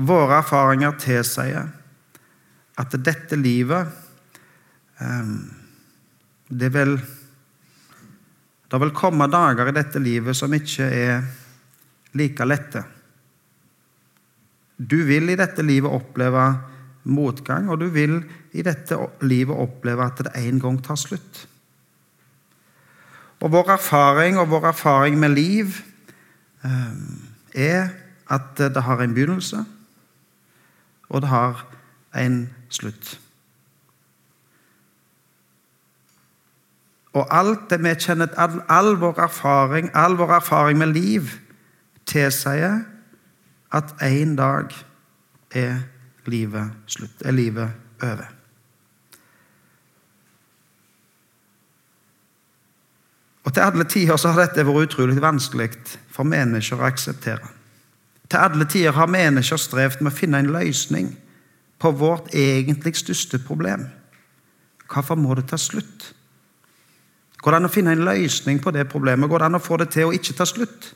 Våre 0.01 0.39
erfaringer 0.41 0.95
tilsier 0.99 1.69
at 2.79 2.95
dette 3.05 3.37
livet 3.37 3.91
eh, 4.99 5.33
Det 6.47 6.69
vil 6.73 6.95
Det 8.71 8.79
vil 8.79 8.95
komme 8.95 9.27
dager 9.27 9.67
i 9.67 9.75
dette 9.75 9.99
livet 9.99 10.35
som 10.35 10.53
ikke 10.53 10.87
er 10.87 11.23
like 12.15 12.45
lette. 12.45 12.83
Du 14.77 15.03
vil 15.03 15.29
i 15.29 15.35
dette 15.35 15.63
livet 15.63 15.91
oppleve 15.91 16.45
motgang, 17.03 17.67
og 17.69 17.79
du 17.81 17.89
vil 17.91 18.21
i 18.55 18.63
dette 18.63 18.95
livet 19.27 19.59
oppleve 19.59 20.05
at 20.07 20.23
det 20.23 20.33
en 20.39 20.59
gang 20.63 20.79
tar 20.83 20.99
slutt. 20.99 21.45
Og 23.41 23.51
Vår 23.51 23.73
erfaring 23.75 24.39
og 24.39 24.49
vår 24.53 24.69
erfaring 24.71 25.19
med 25.19 25.35
liv 25.35 25.75
er 26.63 27.89
at 28.31 28.57
det 28.57 28.83
har 28.83 29.01
en 29.01 29.13
begynnelse, 29.13 29.65
og 31.09 31.21
det 31.21 31.29
har 31.29 31.65
en 32.15 32.49
slutt. 32.69 33.19
Og 37.13 37.27
alt 37.31 37.69
det 37.69 37.81
vi 37.83 37.91
kjenner, 37.99 38.31
all, 38.39 38.61
all, 38.69 38.95
vår 38.99 39.19
erfaring, 39.19 39.89
all 39.93 40.15
vår 40.17 40.37
erfaring 40.39 40.77
med 40.79 40.93
liv 40.95 41.27
tilsier 42.07 42.83
at 43.71 43.95
en 44.03 44.35
dag 44.35 44.71
er 45.51 45.81
livet 46.25 46.71
slutt. 46.87 47.25
Er 47.25 47.31
livet 47.31 47.71
over. 48.03 48.40
Og 53.51 53.55
Til 53.55 53.61
alle 53.61 53.83
tider 53.83 54.15
så 54.15 54.29
har 54.31 54.45
dette 54.45 54.63
vært 54.63 54.85
utrolig 54.87 55.19
vanskelig 55.19 55.73
for 56.07 56.23
mennesker 56.23 56.79
å 56.79 56.85
akseptere. 56.87 57.49
Til 58.31 58.39
alle 58.39 58.63
tider 58.63 58.95
har 58.95 59.11
mennesker 59.11 59.59
strevd 59.59 59.99
med 59.99 60.13
å 60.13 60.15
finne 60.15 60.39
en 60.39 60.53
løsning 60.53 61.09
på 61.83 61.91
vårt 61.99 62.31
egentlig 62.31 62.95
største 62.95 63.41
problem. 63.43 63.89
Hvorfor 64.87 65.19
må 65.19 65.35
det 65.35 65.49
ta 65.51 65.59
slutt? 65.59 66.13
Går 67.43 67.51
det 67.51 67.59
an 67.59 67.67
å 67.67 67.73
finne 67.75 67.91
en 67.91 68.07
løsning 68.07 68.63
på 68.63 68.71
det 68.71 68.87
problemet? 68.87 69.27
Går 69.27 69.43
det 69.43 69.51
an 69.51 69.59
å 69.59 69.63
få 69.67 69.81
det 69.83 69.91
til 69.97 70.07
å 70.07 70.15
ikke 70.15 70.39
ta 70.39 70.47
slutt? 70.47 70.93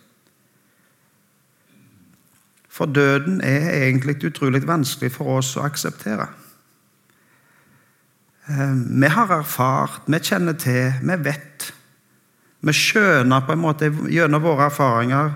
For 2.71 2.87
døden 2.87 3.41
er 3.43 3.81
egentlig 3.81 4.21
utrolig 4.23 4.63
vanskelig 4.63 5.11
for 5.11 5.41
oss 5.41 5.57
å 5.59 5.67
akseptere. 5.67 6.31
Eh, 8.47 8.77
vi 8.95 9.11
har 9.11 9.41
erfart, 9.43 10.05
vi 10.07 10.23
kjenner 10.23 10.55
til, 10.55 10.93
vi 11.03 11.25
vet. 11.27 11.73
Vi 12.65 12.73
skjønner 12.73 13.43
på 13.45 13.53
en 13.53 13.61
måte 13.61 13.91
gjennom 14.09 14.41
våre 14.41 14.69
erfaringer 14.71 15.33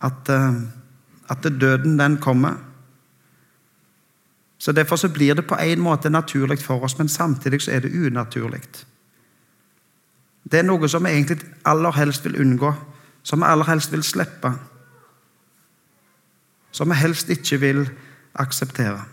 at, 0.00 0.28
eh, 0.28 0.62
at 1.28 1.42
døden, 1.60 1.98
den 1.98 2.16
kommer. 2.16 2.56
Så 4.58 4.72
Derfor 4.72 4.96
så 4.96 5.08
blir 5.08 5.34
det 5.34 5.46
på 5.46 5.56
en 5.60 5.80
måte 5.80 6.10
naturlig 6.10 6.62
for 6.62 6.84
oss, 6.84 6.98
men 6.98 7.08
samtidig 7.08 7.62
så 7.62 7.70
er 7.70 7.80
det 7.80 8.06
unaturlig. 8.06 8.62
Det 10.50 10.58
er 10.58 10.62
noe 10.62 10.88
som 10.88 11.04
vi 11.04 11.10
egentlig 11.10 11.42
aller 11.64 11.90
helst 11.90 12.24
vil 12.24 12.40
unngå, 12.40 12.74
som 13.22 13.40
vi 13.40 13.46
aller 13.46 13.64
helst 13.64 13.92
vil 13.92 14.02
slippe. 14.02 14.52
Som 16.72 16.88
vi 16.88 16.94
helst 16.94 17.28
ikke 17.30 17.60
vil 17.60 17.90
akseptere. 18.34 19.04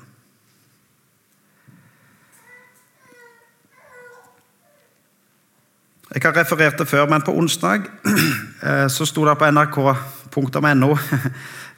Jeg 6.10 6.22
har 6.25 6.34
referert 6.34 6.80
det 6.80 6.88
før, 6.89 7.06
men 7.06 7.22
på 7.22 7.36
onsdag 7.38 7.84
eh, 8.66 8.88
så 8.89 9.06
sto 9.06 9.25
det 9.28 9.36
på 9.38 9.50
nrk.no 9.51 10.96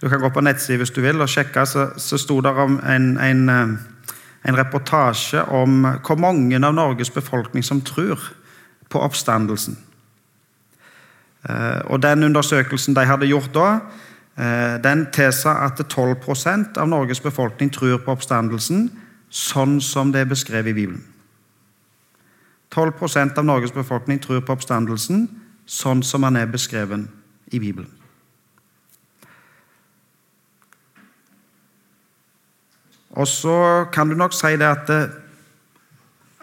Du 0.01 0.09
kan 0.09 0.21
gå 0.21 0.29
på 0.29 0.41
nettsiden 0.41 0.79
hvis 0.79 0.93
du 0.95 1.01
vil 1.03 1.19
og 1.21 1.29
sjekke. 1.29 1.65
Så, 1.67 1.89
så 1.99 2.17
sto 2.17 2.39
det 2.41 2.53
om 2.55 2.77
en, 2.79 3.17
en, 3.19 3.49
eh, 3.49 3.73
en, 4.47 4.57
reportasje 4.57 5.43
om 5.43 5.83
hvor 5.83 6.15
mange 6.15 6.55
av 6.55 6.73
Norges 6.73 7.11
befolkning 7.11 7.63
som 7.63 7.81
tror 7.81 8.23
på 8.89 9.03
oppstandelsen. 9.03 9.75
Eh, 11.49 11.81
og 11.91 12.01
Den 12.01 12.23
undersøkelsen 12.23 12.95
de 12.95 13.05
hadde 13.05 13.27
gjort 13.27 13.53
da, 13.53 13.67
den 14.81 15.03
tilsa 15.11 15.51
at 15.67 15.81
12% 15.91 16.77
av 16.79 16.87
Norges 16.87 17.19
befolkning 17.19 17.69
tror 17.69 17.99
på 17.99 18.15
oppstandelsen 18.15 18.87
sånn 19.29 19.81
som 19.83 20.15
det 20.15 20.23
er 20.23 20.31
beskrevet 20.31 20.71
i 20.71 20.77
Bibelen. 20.79 21.10
12% 22.71 23.37
av 23.37 23.45
Norges 23.45 23.73
befolkning 23.75 24.19
tror 24.23 24.43
på 24.45 24.55
oppstandelsen 24.55 25.25
sånn 25.67 26.03
som 26.03 26.23
han 26.23 26.39
er 26.39 26.47
beskreven 26.51 27.07
i 27.51 27.59
Bibelen. 27.59 27.89
Og 33.19 33.27
så 33.27 33.85
kan 33.91 34.07
du 34.07 34.15
nok 34.15 34.31
si 34.35 34.53
det 34.55 34.67
at, 34.67 34.91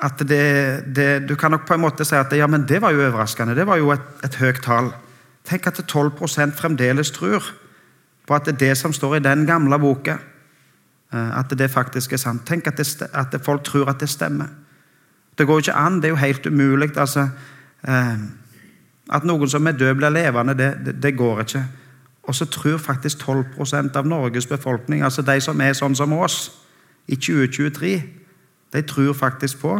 at 0.04 0.20
det, 0.28 0.84
det, 0.96 1.28
Du 1.28 1.34
kan 1.36 1.50
nok 1.50 1.64
på 1.66 1.74
en 1.74 1.80
måte 1.80 2.04
si 2.04 2.16
at 2.16 2.32
ja, 2.36 2.46
men 2.46 2.66
det 2.68 2.82
var 2.84 2.92
jo 2.92 3.06
overraskende. 3.06 3.56
Det 3.56 3.66
var 3.66 3.80
jo 3.80 3.88
et, 3.94 4.04
et 4.24 4.36
høyt 4.36 4.60
tall. 4.64 4.92
Tenk 5.48 5.66
at 5.66 5.80
12% 5.80 6.52
fremdeles 6.60 7.10
tror 7.16 7.44
på 8.28 8.36
at 8.36 8.44
det 8.44 8.58
er 8.58 8.64
det 8.66 8.74
som 8.76 8.92
står 8.92 9.16
i 9.16 9.24
den 9.24 9.46
gamle 9.48 9.78
boka, 9.80 10.18
eh, 11.12 11.30
at 11.38 11.48
det 11.56 11.70
faktisk 11.72 12.12
er 12.12 12.20
sant. 12.20 12.44
Tenk 12.44 12.66
at, 12.68 12.80
at 13.16 13.36
folk 13.40 13.64
tror 13.64 13.88
at 13.88 14.00
det 14.04 14.10
stemmer. 14.12 14.52
Det 15.38 15.46
går 15.46 15.54
jo 15.54 15.58
ikke 15.58 15.78
an. 15.78 15.96
Det 15.96 16.04
er 16.04 16.08
jo 16.08 16.22
helt 16.22 16.46
umulig. 16.46 16.96
Altså, 16.96 17.28
eh, 17.88 18.18
at 19.10 19.24
noen 19.24 19.48
som 19.48 19.66
er 19.66 19.72
død, 19.72 19.94
blir 19.94 20.10
levende, 20.10 20.54
det, 20.58 20.72
det, 20.86 21.02
det 21.02 21.16
går 21.16 21.40
ikke. 21.40 21.64
Og 22.22 22.34
så 22.34 22.44
tror 22.44 22.78
faktisk 22.78 23.22
12% 23.28 23.96
av 23.96 24.06
Norges 24.06 24.46
befolkning, 24.46 25.02
altså 25.02 25.22
de 25.22 25.40
som 25.40 25.60
er 25.60 25.72
sånn 25.72 25.96
som 25.96 26.12
oss, 26.12 26.50
i 27.08 27.16
2023, 27.16 28.02
de 28.72 28.82
tror 28.84 29.14
faktisk 29.16 29.62
på 29.62 29.78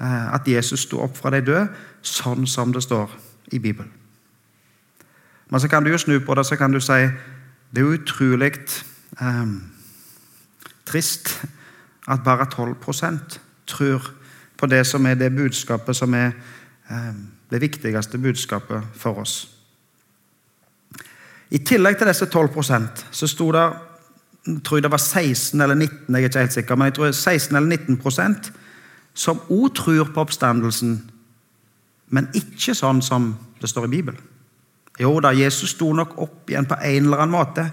eh, 0.00 0.34
at 0.34 0.48
Jesus 0.48 0.86
sto 0.86 1.02
opp 1.04 1.18
fra 1.18 1.30
de 1.34 1.42
døde, 1.44 1.66
sånn 2.02 2.46
som 2.48 2.72
det 2.72 2.80
står 2.82 3.12
i 3.52 3.60
Bibelen. 3.60 3.92
Men 5.52 5.60
så 5.60 5.68
kan 5.68 5.84
du 5.84 5.90
jo 5.92 6.00
snu 6.00 6.16
på 6.24 6.34
det 6.34 6.46
så 6.48 6.56
kan 6.56 6.72
du 6.72 6.80
si 6.80 6.96
det 7.72 7.82
er 7.82 7.92
utrolig 7.92 8.54
eh, 9.20 9.52
trist 10.88 11.34
at 12.08 12.24
bare 12.24 12.48
12% 12.48 13.38
tror 13.68 14.08
på 14.62 14.68
det 14.70 14.84
som 14.86 15.06
er 15.06 15.18
det 15.18 15.32
budskapet 15.34 15.96
som 15.98 16.14
er 16.14 16.30
eh, 16.90 17.14
det 17.50 17.60
viktigste 17.60 18.18
budskapet 18.18 18.82
for 18.94 19.18
oss. 19.24 19.48
I 21.50 21.58
tillegg 21.58 21.98
til 21.98 22.08
disse 22.08 22.28
12% 22.30 23.02
så 23.10 23.26
sto 23.26 23.50
det 23.52 23.64
jeg 24.46 24.58
tror 24.66 24.80
det 24.82 24.90
var 24.90 24.98
16 24.98 25.60
eller 25.60 25.74
19 25.74 26.14
jeg 26.14 26.22
er 26.22 26.28
ikke 26.28 26.38
helt 26.38 26.52
sikker, 26.52 26.76
men 26.76 26.84
jeg 26.90 26.94
tror 26.94 27.10
16 27.10 27.56
eller 27.56 27.76
19% 27.76 28.52
som 29.14 29.40
òg 29.50 29.74
tror 29.74 30.08
på 30.14 30.20
oppstandelsen, 30.20 30.96
men 32.10 32.30
ikke 32.34 32.74
sånn 32.74 33.02
som 33.02 33.34
det 33.60 33.70
står 33.70 33.86
i 33.86 33.92
Bibelen. 33.92 34.20
Jo 35.00 35.20
da, 35.20 35.30
Jesus 35.36 35.74
sto 35.76 35.92
nok 35.92 36.16
opp 36.18 36.50
igjen 36.50 36.66
på 36.66 36.78
en 36.78 37.04
eller 37.04 37.22
annen 37.22 37.34
måte, 37.34 37.66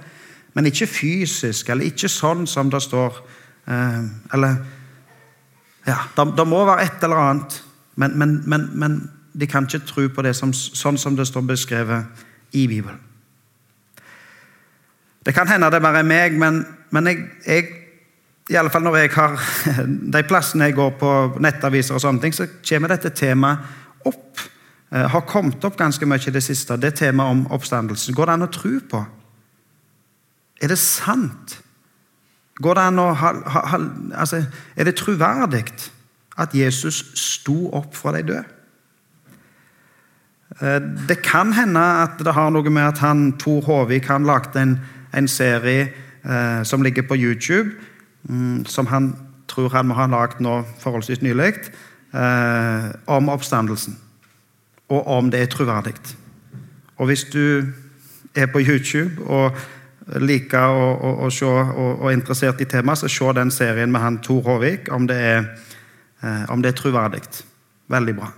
men 0.54 0.66
ikke 0.66 0.88
fysisk, 0.88 1.70
eller 1.70 1.90
ikke 1.90 2.10
sånn 2.12 2.46
som 2.48 2.70
det 2.70 2.82
står. 2.84 3.18
Eh, 3.70 4.04
eller 4.34 4.60
Ja, 5.88 5.98
det, 6.16 6.48
må 6.48 6.66
være 6.68 6.84
et 6.86 7.04
eller 7.04 7.22
annet, 7.24 7.64
men, 7.96 8.18
men, 8.20 8.36
men, 8.46 8.70
men 8.74 8.98
de 9.34 9.48
kan 9.48 9.68
ikke 9.68 9.86
tro 9.88 10.08
på 10.10 10.26
det 10.26 10.36
som, 10.36 10.54
sånn 10.54 10.98
som 11.00 11.16
det 11.16 11.28
står 11.30 11.46
beskrevet 11.48 12.26
i 12.58 12.68
Bibelen. 12.68 13.00
Det 15.26 15.36
kan 15.36 15.48
hende 15.48 15.70
det 15.72 15.82
bare 15.84 16.02
er 16.02 16.08
meg, 16.08 16.38
men, 16.40 16.64
men 16.96 17.08
jeg, 17.08 17.26
jeg, 17.46 17.68
i 18.50 18.58
alle 18.58 18.72
fall 18.74 18.86
når 18.86 18.96
jeg 18.98 19.12
har 19.14 19.36
De 20.16 20.24
plassene 20.26 20.70
jeg 20.70 20.78
går 20.80 20.96
på 21.00 21.12
nettaviser, 21.44 21.96
og 21.96 22.04
sånne 22.04 22.24
ting, 22.24 22.36
så 22.36 22.48
kommer 22.66 22.96
dette 22.96 23.12
temaet 23.14 24.08
opp. 24.10 24.42
Eh, 24.90 25.06
har 25.14 25.28
kommet 25.30 25.64
opp 25.68 25.78
ganske 25.78 26.06
mye 26.10 26.24
i 26.28 26.34
det 26.34 26.44
siste. 26.44 26.78
Det 26.82 26.96
temaet 26.98 27.36
om 27.36 27.46
oppstandelsen. 27.54 28.16
Går 28.16 28.30
det 28.30 28.38
an 28.38 28.48
å 28.48 28.54
tro 28.54 28.74
på? 28.90 29.04
Er 30.60 30.72
det 30.72 30.80
sant? 30.82 31.60
Går 32.62 32.76
det 32.76 32.86
an 32.90 33.00
å 33.00 33.10
altså, 33.16 34.44
Er 34.76 34.88
det 34.88 34.98
troverdig 35.00 35.66
at 36.40 36.56
Jesus 36.56 37.04
sto 37.20 37.70
opp 37.76 37.96
fra 37.96 38.14
de 38.16 38.24
døde? 38.28 38.44
Eh, 40.62 40.80
det 41.08 41.22
kan 41.24 41.54
hende 41.54 41.84
at 42.04 42.20
det 42.20 42.34
har 42.36 42.52
noe 42.52 42.70
med 42.70 42.84
at 42.84 43.04
han, 43.04 43.32
Tor 43.40 43.62
Håvik 43.68 44.08
han 44.12 44.28
lagde 44.28 44.60
en, 44.60 44.80
en 45.14 45.28
serie 45.28 45.92
eh, 46.24 46.64
som 46.64 46.84
ligger 46.84 47.08
på 47.08 47.20
YouTube 47.20 47.76
Mm, 48.28 48.66
som 48.66 48.88
han 48.88 49.16
tror 49.48 49.70
han 49.70 49.88
må 49.88 49.96
ha 49.98 50.08
lagd 50.08 50.42
nå 50.44 50.62
forholdsvis 50.80 51.22
nylig, 51.22 51.54
eh, 52.14 52.90
om 53.08 53.30
oppstandelsen. 53.30 53.98
Og 54.90 55.08
om 55.08 55.32
det 55.32 55.42
er 55.42 55.46
troverdig. 55.46 55.94
Og 56.98 57.06
hvis 57.06 57.24
du 57.24 57.64
er 58.36 58.46
på 58.46 58.60
YouTube 58.60 59.24
og 59.26 59.58
liker 60.18 60.74
å, 60.74 60.90
å, 60.96 61.14
å 61.28 61.30
se 61.34 61.46
og, 61.46 62.06
er 62.10 62.18
interessert 62.18 62.62
i 62.62 62.68
temaet, 62.70 63.04
så 63.04 63.10
se 63.12 63.34
den 63.38 63.52
serien 63.54 63.92
med 63.92 64.02
han 64.02 64.20
Tor 64.26 64.42
Håvik, 64.48 64.90
om 64.94 65.08
det 65.08 65.18
er, 65.18 65.50
eh, 66.22 66.46
om 66.50 66.62
det 66.62 66.74
er 66.74 66.78
troverdig. 66.82 67.24
Veldig 67.90 68.16
bra. 68.18 68.30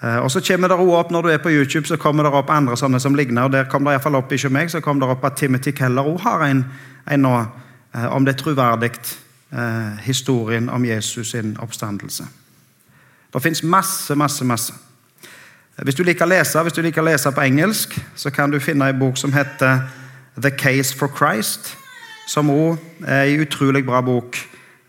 Eh, 0.00 0.18
og 0.24 0.30
så 0.32 0.40
kommer 0.40 0.68
det 0.68 0.76
også 0.76 0.96
opp 0.96 1.10
Når 1.10 1.22
du 1.22 1.28
er 1.28 1.38
på 1.38 1.50
YouTube, 1.52 1.86
så 1.86 1.96
kommer 1.96 2.24
det 2.24 2.32
opp 2.32 2.50
andre 2.50 2.76
sånne 2.76 3.00
som 3.00 3.14
ligner. 3.14 3.42
og 3.42 3.52
Der 3.52 3.68
kom 3.68 3.84
det 3.84 3.92
iallfall 3.92 4.16
opp 4.16 4.32
ikke 4.32 4.52
meg, 4.52 4.70
så 4.70 4.80
kom 4.80 5.00
det 5.00 5.08
opp 5.08 5.24
at 5.24 5.36
Timothy 5.36 5.72
Keller 5.72 6.08
òg 6.08 6.20
har 6.20 6.46
en, 6.48 6.64
en 7.06 7.20
nå 7.20 7.34
Eh, 7.94 8.06
om 8.06 8.24
det 8.24 8.34
er 8.34 8.42
troverdig, 8.42 8.90
historien 10.00 10.68
om 10.70 10.84
Jesus 10.84 11.30
sin 11.30 11.56
oppstandelse. 11.58 12.24
Det 13.32 13.42
fins 13.42 13.62
masse, 13.62 14.14
masse, 14.14 14.44
masse. 14.44 14.74
Hvis 15.82 15.94
du 15.94 16.02
liker 16.02 16.22
å 16.22 16.30
lese 16.30 16.62
hvis 16.62 16.76
du 16.76 16.82
liker 16.82 17.02
å 17.02 17.08
lese 17.08 17.32
på 17.34 17.42
engelsk, 17.42 17.96
så 18.14 18.30
kan 18.30 18.50
du 18.50 18.60
finne 18.60 18.86
en 18.88 18.98
bok 18.98 19.18
som 19.18 19.32
heter 19.32 19.80
The 20.38 20.50
Case 20.50 20.94
for 20.96 21.10
Christ, 21.16 21.76
som 22.26 22.50
òg 22.50 22.78
er 23.06 23.26
en 23.26 23.42
utrolig 23.42 23.82
bra 23.86 24.00
bok 24.04 24.38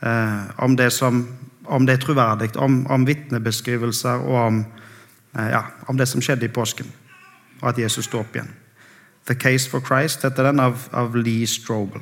eh, 0.03 0.41
om, 0.61 0.75
det 0.77 0.91
som, 0.93 1.23
om 1.65 1.85
det 1.85 1.97
er 1.97 2.03
troverdig, 2.05 2.51
om, 2.61 2.83
om 2.91 3.07
vitnebeskrivelser 3.07 4.21
og 4.21 4.37
om, 4.41 4.63
eh, 5.35 5.49
ja, 5.55 5.63
om, 5.87 5.97
det 5.97 6.07
som 6.07 6.21
skjedde 6.21 6.45
i 6.45 6.53
påsken, 6.53 6.91
og 7.61 7.69
at 7.73 7.81
Jesus 7.81 8.05
sto 8.05 8.21
opp 8.21 8.35
igjen. 8.35 8.53
The 9.25 9.35
Case 9.35 9.69
for 9.69 9.81
Christ 9.85 10.23
heter 10.25 10.49
den 10.49 10.61
av, 10.61 10.87
av 10.93 11.15
Lee 11.17 11.47
Strobel. 11.47 12.01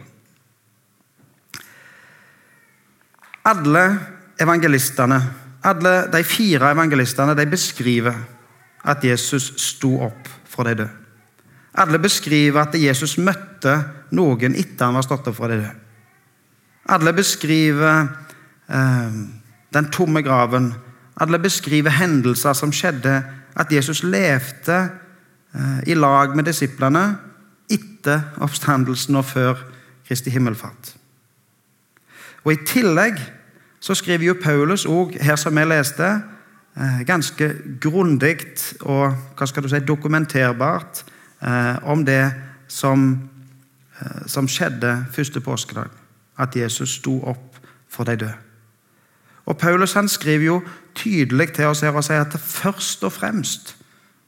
Alle 3.48 3.86
evangelistene, 4.40 5.20
alle 5.64 5.94
de 6.12 6.24
fire 6.24 6.72
evangelistene 6.72 7.36
de 7.36 7.48
beskriver 7.50 8.16
at 8.88 9.04
Jesus 9.04 9.54
sto 9.60 9.98
opp 10.04 10.28
fra 10.48 10.68
de 10.70 10.82
døde. 10.84 10.99
Alle 11.80 12.00
beskriver 12.00 12.60
at 12.66 12.76
Jesus 12.76 13.18
møtte 13.18 13.78
noen 14.16 14.56
etter 14.58 14.90
han 14.90 14.98
var 14.98 15.06
stått 15.06 15.30
opp 15.32 15.38
fra 15.38 15.48
de 15.52 15.62
døde. 15.62 15.76
Alle 16.90 17.14
beskriver 17.14 18.08
eh, 18.68 19.18
den 19.74 19.90
tomme 19.94 20.24
graven. 20.26 20.74
Alle 21.22 21.40
beskriver 21.40 21.94
hendelser 21.94 22.56
som 22.58 22.74
skjedde, 22.74 23.22
at 23.56 23.72
Jesus 23.72 24.04
levde 24.04 24.78
eh, 25.54 25.80
i 25.92 25.96
lag 25.96 26.36
med 26.36 26.50
disiplene 26.50 27.04
etter 27.70 28.32
oppstandelsen 28.42 29.20
og 29.20 29.28
før 29.30 29.62
Kristi 30.08 30.34
himmelfart. 30.34 30.96
Og 32.44 32.54
I 32.56 32.64
tillegg 32.66 33.20
så 33.80 33.96
skriver 33.96 34.26
jo 34.32 34.40
Paulus 34.42 34.88
òg, 34.90 35.16
her 35.22 35.38
som 35.40 35.58
jeg 35.58 35.70
leste, 35.70 36.10
eh, 36.76 37.00
ganske 37.06 37.54
grundig 37.82 38.42
og 38.82 39.14
hva 39.38 39.48
skal 39.48 39.64
du 39.64 39.70
si, 39.70 39.80
dokumenterbart 39.86 41.06
om 41.84 42.06
det 42.06 42.34
som, 42.68 43.30
eh, 44.02 44.28
som 44.28 44.48
skjedde 44.48 45.06
første 45.12 45.42
påskedag. 45.42 45.90
At 46.38 46.56
Jesus 46.56 46.90
sto 46.90 47.24
opp 47.24 47.60
for 47.90 48.04
de 48.04 48.16
døde. 48.16 48.34
Og 49.46 49.58
Paulus 49.58 49.94
han 49.94 50.08
skriver 50.08 50.46
jo 50.46 50.62
tydelig 50.96 51.54
til 51.54 51.66
oss 51.66 51.82
her 51.82 51.92
og 51.92 52.04
sier 52.04 52.22
at 52.22 52.40
først 52.40 53.04
og 53.04 53.12
fremst, 53.12 53.76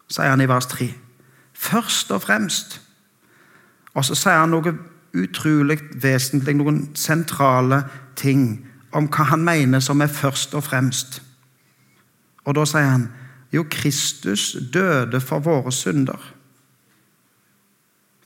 sier 0.10 0.30
han 0.30 0.42
i 0.42 0.48
vers 0.50 0.66
3. 0.66 0.94
Først 1.54 2.12
og 2.12 2.22
fremst. 2.22 2.82
Og 3.94 4.06
så 4.06 4.16
sier 4.16 4.40
han 4.40 4.50
noe 4.50 4.74
utrolig 5.14 5.78
vesentlig, 6.02 6.56
noen 6.56 6.90
sentrale 6.96 7.84
ting 8.16 8.66
om 8.92 9.08
hva 9.12 9.30
han 9.30 9.44
mener 9.44 9.80
som 9.80 10.02
er 10.02 10.08
først 10.12 10.56
og 10.56 10.64
fremst. 10.64 11.22
Og 12.46 12.56
da 12.56 12.66
sier 12.66 12.90
han 12.90 13.10
jo, 13.52 13.66
Kristus 13.70 14.56
døde 14.74 15.22
for 15.22 15.40
våre 15.40 15.72
synder. 15.72 16.18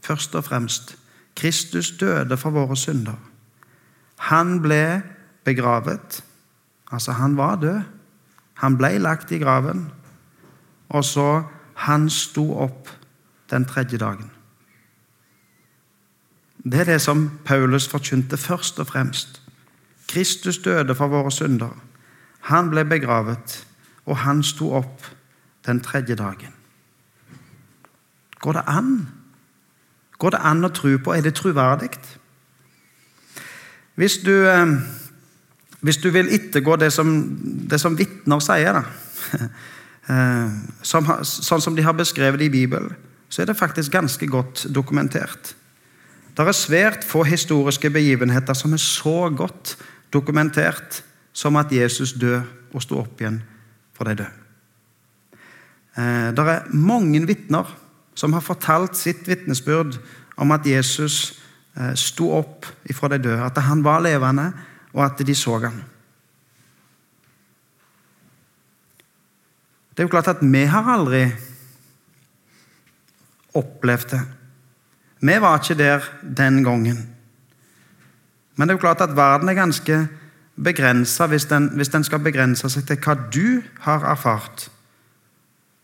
Først 0.05 0.35
og 0.35 0.43
fremst. 0.43 0.97
Kristus 1.35 1.91
døde 1.99 2.37
for 2.37 2.49
våre 2.49 2.77
synder. 2.77 3.17
Han 4.29 4.61
ble 4.61 5.03
begravet. 5.43 6.23
Altså, 6.91 7.11
han 7.11 7.37
var 7.37 7.55
død. 7.55 7.81
Han 8.53 8.77
ble 8.77 8.97
lagt 8.97 9.31
i 9.31 9.39
graven. 9.41 9.89
Og 10.89 11.05
så 11.05 11.43
han 11.75 12.09
sto 12.09 12.45
opp 12.57 12.89
den 13.49 13.65
tredje 13.65 13.97
dagen. 13.97 14.31
Det 16.63 16.79
er 16.79 16.83
det 16.93 17.01
som 17.01 17.27
Paulus 17.45 17.87
forkynte 17.87 18.37
først 18.37 18.79
og 18.79 18.87
fremst. 18.87 19.41
Kristus 20.07 20.57
døde 20.57 20.95
for 20.95 21.07
våre 21.07 21.31
synder. 21.31 21.73
Han 22.39 22.69
ble 22.69 22.85
begravet, 22.85 23.65
og 24.05 24.17
han 24.17 24.43
sto 24.43 24.71
opp 24.73 25.05
den 25.65 25.81
tredje 25.81 26.15
dagen. 26.15 26.53
Går 28.39 28.53
det 28.53 28.63
an? 28.67 29.07
Går 30.17 30.35
det 30.35 30.43
an 30.47 30.63
å 30.65 30.71
tro 30.73 30.93
på? 30.97 31.13
Er 31.15 31.25
det 31.25 31.35
troverdig? 31.35 31.91
Hvis 33.95 34.17
du, 34.23 34.33
eh, 34.47 34.75
hvis 35.81 35.99
du 36.03 36.09
vil 36.11 36.31
ettergå 36.35 36.75
det 36.79 36.91
som, 36.93 37.11
det 37.69 37.79
som 37.79 37.97
vitner 37.97 38.39
sier, 38.43 38.79
da, 38.79 38.83
eh, 40.11 40.55
som, 40.83 41.11
sånn 41.23 41.63
som 41.63 41.75
de 41.75 41.83
har 41.83 41.95
beskrevet 41.95 42.39
det 42.39 42.49
i 42.49 42.55
Bibelen, 42.57 42.95
så 43.29 43.41
er 43.41 43.49
det 43.49 43.59
faktisk 43.59 43.91
ganske 43.91 44.27
godt 44.27 44.67
dokumentert. 44.75 45.55
Det 46.35 46.43
er 46.43 46.55
svært 46.55 47.03
få 47.07 47.23
historiske 47.23 47.89
begivenheter 47.89 48.55
som 48.55 48.73
er 48.75 48.81
så 48.83 49.29
godt 49.31 49.77
dokumentert 50.13 51.01
som 51.35 51.55
at 51.59 51.71
Jesus 51.71 52.13
døde 52.19 52.43
og 52.75 52.83
sto 52.83 52.99
opp 52.99 53.21
igjen 53.21 53.39
for 53.95 54.07
de 54.07 54.17
døde. 54.19 54.31
Eh, 55.95 56.31
det 56.35 56.43
er 56.43 56.67
mange 56.75 57.23
vitner 57.27 57.71
som 58.15 58.33
har 58.33 58.43
fortalt 58.43 58.97
sitt 58.97 59.27
vitnesbyrd 59.27 59.99
om 60.39 60.53
at 60.55 60.67
Jesus 60.67 61.35
eh, 61.77 61.93
sto 61.99 62.31
opp 62.37 62.67
ifra 62.89 63.11
de 63.11 63.19
døde, 63.27 63.43
at 63.43 63.59
han 63.67 63.83
var 63.83 64.03
levende, 64.03 64.51
og 64.95 65.03
at 65.05 65.19
de 65.27 65.35
så 65.35 65.59
ham. 65.59 65.83
Det 69.95 70.03
er 70.03 70.07
jo 70.07 70.11
klart 70.11 70.27
at 70.27 70.43
vi 70.43 70.63
har 70.67 70.87
aldri 70.91 71.23
opplevd 73.55 74.09
det. 74.11 74.23
Vi 75.25 75.35
var 75.41 75.61
ikke 75.61 75.77
der 75.79 76.07
den 76.21 76.63
gangen. 76.63 76.97
Men 78.55 78.67
det 78.67 78.73
er 78.73 78.77
jo 78.77 78.83
klart 78.83 79.01
at 79.01 79.15
verden 79.15 79.49
er 79.49 79.57
ganske 79.57 80.07
begrensa 80.55 81.27
hvis, 81.27 81.47
hvis, 81.71 81.89
den 81.89 82.03
skal 82.03 82.19
begrense 82.23 82.69
seg 82.71 82.87
til 82.87 82.99
hva 83.03 83.15
du 83.31 83.61
har 83.87 84.03
erfart. 84.11 84.69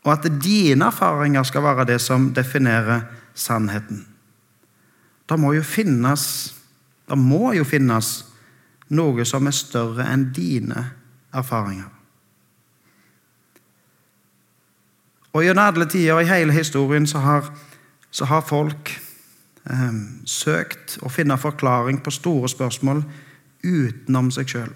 Og 0.04 0.14
at 0.14 0.26
dine 0.44 0.86
erfaringer 0.86 1.44
skal 1.44 1.64
være 1.64 1.86
det 1.86 2.02
som 2.02 2.32
definerer 2.34 3.02
sannheten. 3.34 4.08
Det 5.30 5.40
må 5.40 5.54
jo 5.54 5.64
finnes, 5.64 6.24
det 7.10 7.18
må 7.18 7.54
jo 7.54 7.64
finnes 7.64 8.12
noe 8.92 9.26
som 9.26 9.48
er 9.48 9.56
større 9.56 10.08
enn 10.12 10.32
dine 10.36 10.84
erfaringer. 11.34 11.90
Og 15.32 15.46
Gjennom 15.46 15.70
alle 15.70 15.88
tider 15.88 16.20
i 16.20 16.28
hele 16.28 16.52
historien 16.52 17.08
så 17.08 17.22
har, 17.24 17.46
så 18.12 18.26
har 18.28 18.42
folk 18.44 18.92
eh, 19.70 20.00
søkt 20.28 20.98
å 21.02 21.10
finne 21.10 21.38
forklaring 21.40 22.02
på 22.04 22.12
store 22.12 22.50
spørsmål 22.52 23.06
utenom 23.64 24.32
seg 24.36 24.52
sjøl. 24.52 24.74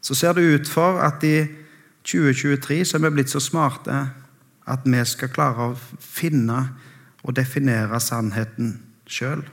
Så 0.00 0.16
ser 0.16 0.32
det 0.36 0.44
ut 0.44 0.68
for 0.68 1.02
at 1.04 1.24
i 1.24 1.36
2023 2.04 2.84
så 2.84 2.96
er 2.96 3.06
vi 3.06 3.10
blitt 3.16 3.32
så 3.32 3.40
smarte 3.40 3.98
at 4.68 4.84
vi 4.84 5.00
skal 5.08 5.32
klare 5.32 5.70
å 5.70 5.76
finne 6.00 6.60
og 7.24 7.36
definere 7.36 8.00
sannheten 8.00 8.76
sjøl. 9.08 9.44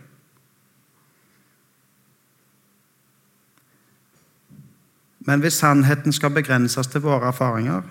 Men 5.28 5.44
hvis 5.44 5.60
sannheten 5.62 6.14
skal 6.14 6.34
begrenses 6.34 6.88
til 6.88 7.04
våre 7.06 7.30
erfaringer, 7.30 7.84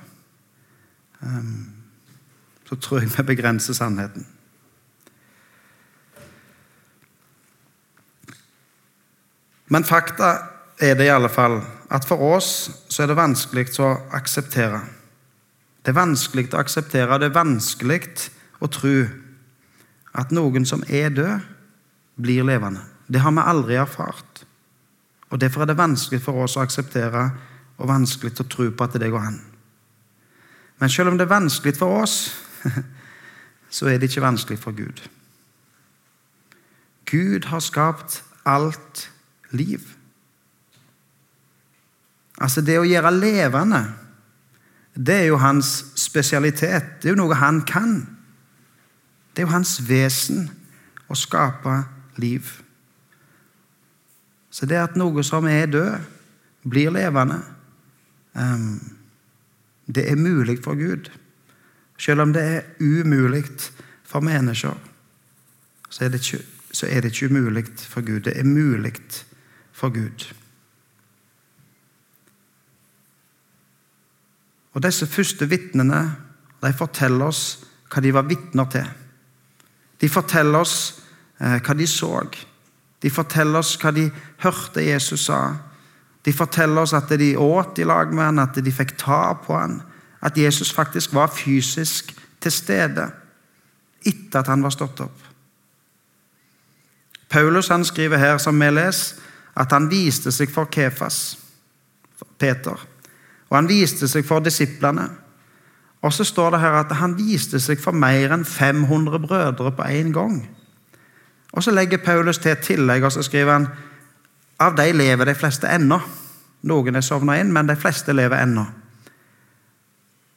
um, 1.23 1.71
så 2.69 2.77
tror 2.77 3.01
jeg 3.01 3.13
vi 3.17 3.23
begrenser 3.33 3.75
sannheten. 3.75 4.27
Men 9.71 9.87
fakta 9.87 10.33
er 10.81 10.97
det 10.99 11.07
i 11.07 11.15
alle 11.15 11.29
fall 11.31 11.61
at 11.91 12.07
for 12.07 12.23
oss 12.37 12.71
så 12.89 13.03
er 13.03 13.11
det 13.11 13.19
vanskelig 13.19 13.73
å 13.83 13.91
akseptere. 14.15 14.81
Det 15.83 15.93
er 15.93 15.99
vanskelig 15.99 16.51
å 16.53 16.61
akseptere, 16.61 17.19
det 17.19 17.31
er 17.31 17.39
vanskelig 17.39 18.03
å 18.61 18.69
tro 18.71 18.95
at 20.21 20.33
noen 20.35 20.67
som 20.67 20.85
er 20.89 21.11
død, 21.15 21.47
blir 22.21 22.45
levende. 22.45 22.83
Det 23.09 23.23
har 23.25 23.33
vi 23.33 23.43
aldri 23.43 23.79
erfart. 23.81 24.45
Og 25.31 25.41
Derfor 25.41 25.63
er 25.63 25.71
det 25.71 25.79
vanskelig 25.79 26.21
for 26.23 26.45
oss 26.45 26.57
å 26.59 26.65
akseptere 26.65 27.31
og 27.79 27.89
vanskelig 27.89 28.35
å 28.43 28.49
tro 28.51 28.67
på 28.71 28.85
at 28.85 28.99
det 29.01 29.11
går 29.11 29.29
an. 29.31 29.39
Men 30.81 30.91
selv 30.91 31.13
om 31.13 31.19
det 31.19 31.25
er 31.25 31.33
vanskelig 31.33 31.77
for 31.79 32.03
oss, 32.03 32.35
så 33.77 33.89
er 33.89 33.99
det 33.99 34.11
ikke 34.11 34.25
vanskelig 34.27 34.59
for 34.61 34.77
Gud. 34.77 35.01
Gud 37.11 37.49
har 37.51 37.61
skapt 37.65 38.23
alt 38.45 39.09
liv. 39.51 39.81
Altså, 42.41 42.63
det 42.65 42.79
å 42.81 42.87
gjøre 42.89 43.13
levende, 43.13 43.83
det 44.97 45.15
er 45.15 45.29
jo 45.31 45.39
hans 45.41 45.71
spesialitet. 45.99 46.97
Det 47.03 47.11
er 47.11 47.15
jo 47.15 47.21
noe 47.23 47.39
han 47.39 47.61
kan. 47.69 48.01
Det 49.31 49.43
er 49.43 49.49
jo 49.49 49.55
hans 49.55 49.77
vesen 49.87 50.49
å 51.11 51.19
skape 51.19 51.83
liv. 52.21 52.49
Så 54.51 54.67
det 54.67 54.81
at 54.81 54.99
noe 54.99 55.23
som 55.27 55.47
er 55.47 55.71
død, 55.71 56.09
blir 56.69 56.91
levende, 56.93 57.39
um, 58.37 58.81
det 59.89 60.05
er 60.11 60.19
mulig 60.21 60.59
for 60.65 60.77
Gud. 60.77 61.09
Selv 61.97 62.21
om 62.27 62.33
det 62.33 62.43
er 62.43 62.67
umulig 62.81 63.47
for 64.05 64.21
mennesker, 64.21 64.77
så 65.89 66.05
er 66.05 66.13
det 66.13 66.21
ikke, 66.21 66.45
så 66.73 66.87
er 66.87 67.01
det 67.01 67.15
ikke 67.15 67.31
umulig 67.33 67.65
for 67.79 68.05
Gud. 68.05 68.21
Det 68.21 68.37
er 68.37 68.45
mulig 68.45 68.95
for 69.73 69.89
Gud. 69.89 70.27
Og 74.75 74.83
Disse 74.85 75.07
første 75.07 75.49
vitnene 75.51 76.01
de 76.61 76.73
forteller 76.77 77.27
oss 77.27 77.45
hva 77.91 78.03
de 78.05 78.13
var 78.15 78.29
vitner 78.29 78.69
til. 78.71 78.87
De 80.01 80.09
forteller 80.09 80.61
oss 80.61 80.77
eh, 81.41 81.59
hva 81.59 81.75
de 81.77 81.87
så. 81.89 82.13
De 83.01 83.11
forteller 83.11 83.59
oss 83.61 83.75
hva 83.81 83.93
de 83.97 84.07
hørte 84.45 84.85
Jesus 84.85 85.27
sa. 85.27 85.41
De 86.25 86.33
forteller 86.37 86.83
oss 86.83 86.95
at 86.95 87.11
de 87.19 87.33
åt 87.37 87.81
i 87.81 87.87
lag 87.89 88.13
med 88.13 88.25
han, 88.25 88.43
at 88.43 88.61
de 88.61 88.73
fikk 88.73 88.95
ta 89.01 89.33
på 89.41 89.57
han, 89.57 89.81
at 90.21 90.37
Jesus 90.37 90.73
faktisk 90.73 91.15
var 91.17 91.33
fysisk 91.33 92.13
til 92.41 92.53
stede 92.53 93.09
etter 94.07 94.41
at 94.41 94.49
han 94.49 94.63
var 94.65 94.73
stått 94.73 95.01
opp. 95.05 95.27
Paulus 97.31 97.69
han 97.69 97.85
skriver 97.85 98.19
her, 98.19 98.39
som 98.39 98.59
vi 98.61 98.71
leser, 98.73 99.21
at 99.61 99.73
han 99.73 99.89
viste 99.91 100.33
seg 100.33 100.51
for 100.53 100.71
Kefas, 100.73 101.39
Peter, 102.39 102.79
og 103.51 103.57
han 103.57 103.69
viste 103.69 104.09
seg 104.09 104.25
for 104.27 104.43
disiplene. 104.45 105.09
Og 106.01 106.13
så 106.15 106.25
står 106.25 106.55
det 106.55 106.61
her 106.63 106.79
at 106.81 106.93
han 106.97 107.17
viste 107.19 107.61
seg 107.61 107.81
for 107.83 107.93
mer 107.93 108.33
enn 108.33 108.47
500 108.47 109.21
brødre 109.21 109.73
på 109.77 109.89
én 109.91 110.13
gang. 110.15 110.41
Og 111.53 111.63
Så 111.63 111.71
legger 111.71 111.99
Paulus 111.99 112.39
til 112.39 112.53
et 112.53 112.63
tillegg 112.63 113.05
og 113.05 113.13
så 113.13 113.23
skriver 113.23 113.53
han 113.53 113.67
av 114.61 114.77
de 114.77 114.93
lever 114.93 115.25
de 115.25 115.35
fleste 115.35 115.69
ennå. 115.69 115.99
Noen 116.63 116.97
er 116.97 117.01
sovna 117.01 117.39
inn, 117.41 117.53
men 117.53 117.67
de 117.67 117.77
fleste 117.77 118.13
lever 118.13 118.43
ennå. 118.43 118.65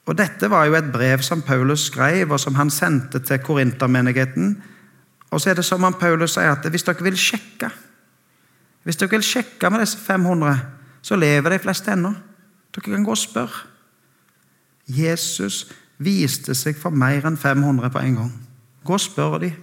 Og 0.06 0.18
Dette 0.18 0.50
var 0.50 0.66
jo 0.66 0.74
et 0.74 0.92
brev 0.92 1.22
som 1.22 1.42
Paulus 1.42 1.86
skrev, 1.86 2.32
og 2.32 2.40
som 2.40 2.54
han 2.54 2.70
sendte 2.70 3.20
til 3.20 3.38
korintermenigheten. 3.38 4.62
Og 5.30 5.40
så 5.40 5.50
er 5.50 5.54
det 5.54 5.64
som 5.64 5.84
om 5.84 5.94
Paulus 5.94 6.34
sier 6.34 6.52
at 6.52 6.66
hvis 6.68 6.82
dere 6.82 7.04
vil 7.04 7.16
sjekke 7.16 7.70
hvis 8.84 9.00
dere 9.00 9.16
vil 9.16 9.24
sjekke 9.24 9.70
med 9.72 9.80
disse 9.80 9.98
500, 9.98 10.58
så 11.02 11.16
lever 11.16 11.54
de 11.54 11.58
fleste 11.58 11.92
ennå. 11.92 12.12
Dere 12.74 12.90
kan 12.90 13.04
gå 13.06 13.14
og 13.14 13.18
spørre. 13.18 13.66
Jesus 14.86 15.64
viste 16.02 16.54
seg 16.58 16.76
for 16.76 16.94
mer 16.94 17.24
enn 17.24 17.38
500 17.40 17.92
på 17.94 18.02
en 18.02 18.18
gang. 18.18 18.32
Gå 18.84 18.96
og 18.96 19.00
spør 19.00 19.38
dem, 19.46 19.54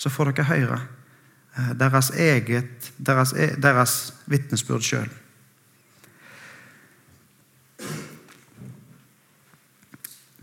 så 0.00 0.10
får 0.10 0.32
dere 0.32 0.48
høre 0.48 0.78
eh, 1.56 1.74
deres 1.78 2.10
eget, 2.10 2.90
deres, 2.98 3.34
e, 3.36 3.52
deres 3.60 3.98
vitnesbyrd 4.26 4.82
sjøl. 4.82 5.12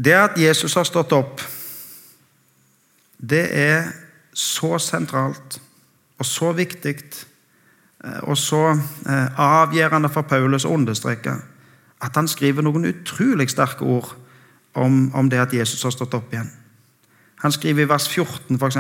Det 0.01 0.13
at 0.17 0.37
Jesus 0.39 0.73
har 0.73 0.87
stått 0.87 1.11
opp, 1.13 1.41
det 3.21 3.43
er 3.53 3.91
så 4.33 4.79
sentralt 4.81 5.59
og 6.17 6.25
så 6.25 6.53
viktig 6.57 6.95
eh, 6.95 8.21
og 8.23 8.37
så 8.37 8.71
eh, 8.71 9.41
avgjørende 9.41 10.09
for 10.09 10.25
Paulus 10.29 10.65
å 10.65 10.73
understreke 10.77 11.35
at 12.01 12.15
han 12.15 12.27
skriver 12.27 12.65
noen 12.65 12.87
utrolig 12.89 13.49
sterke 13.49 13.85
ord 13.85 14.15
om, 14.73 15.13
om, 15.13 15.29
det 15.29 15.39
at 15.39 15.53
Jesus 15.53 15.83
har 15.83 15.93
stått 15.93 16.13
opp 16.17 16.33
igjen. 16.33 16.49
Han 17.41 17.53
skriver 17.53 17.85
i 17.85 17.89
vers 17.89 18.07
14 18.09 18.57
f.eks.: 18.57 18.77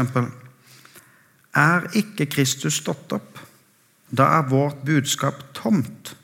Er 1.55 1.87
ikke 1.97 2.25
Kristus 2.25 2.79
stått 2.81 3.13
opp, 3.13 3.39
da 4.11 4.23
er 4.39 4.49
vårt 4.49 4.83
budskap 4.85 5.43
tomt, 5.53 6.15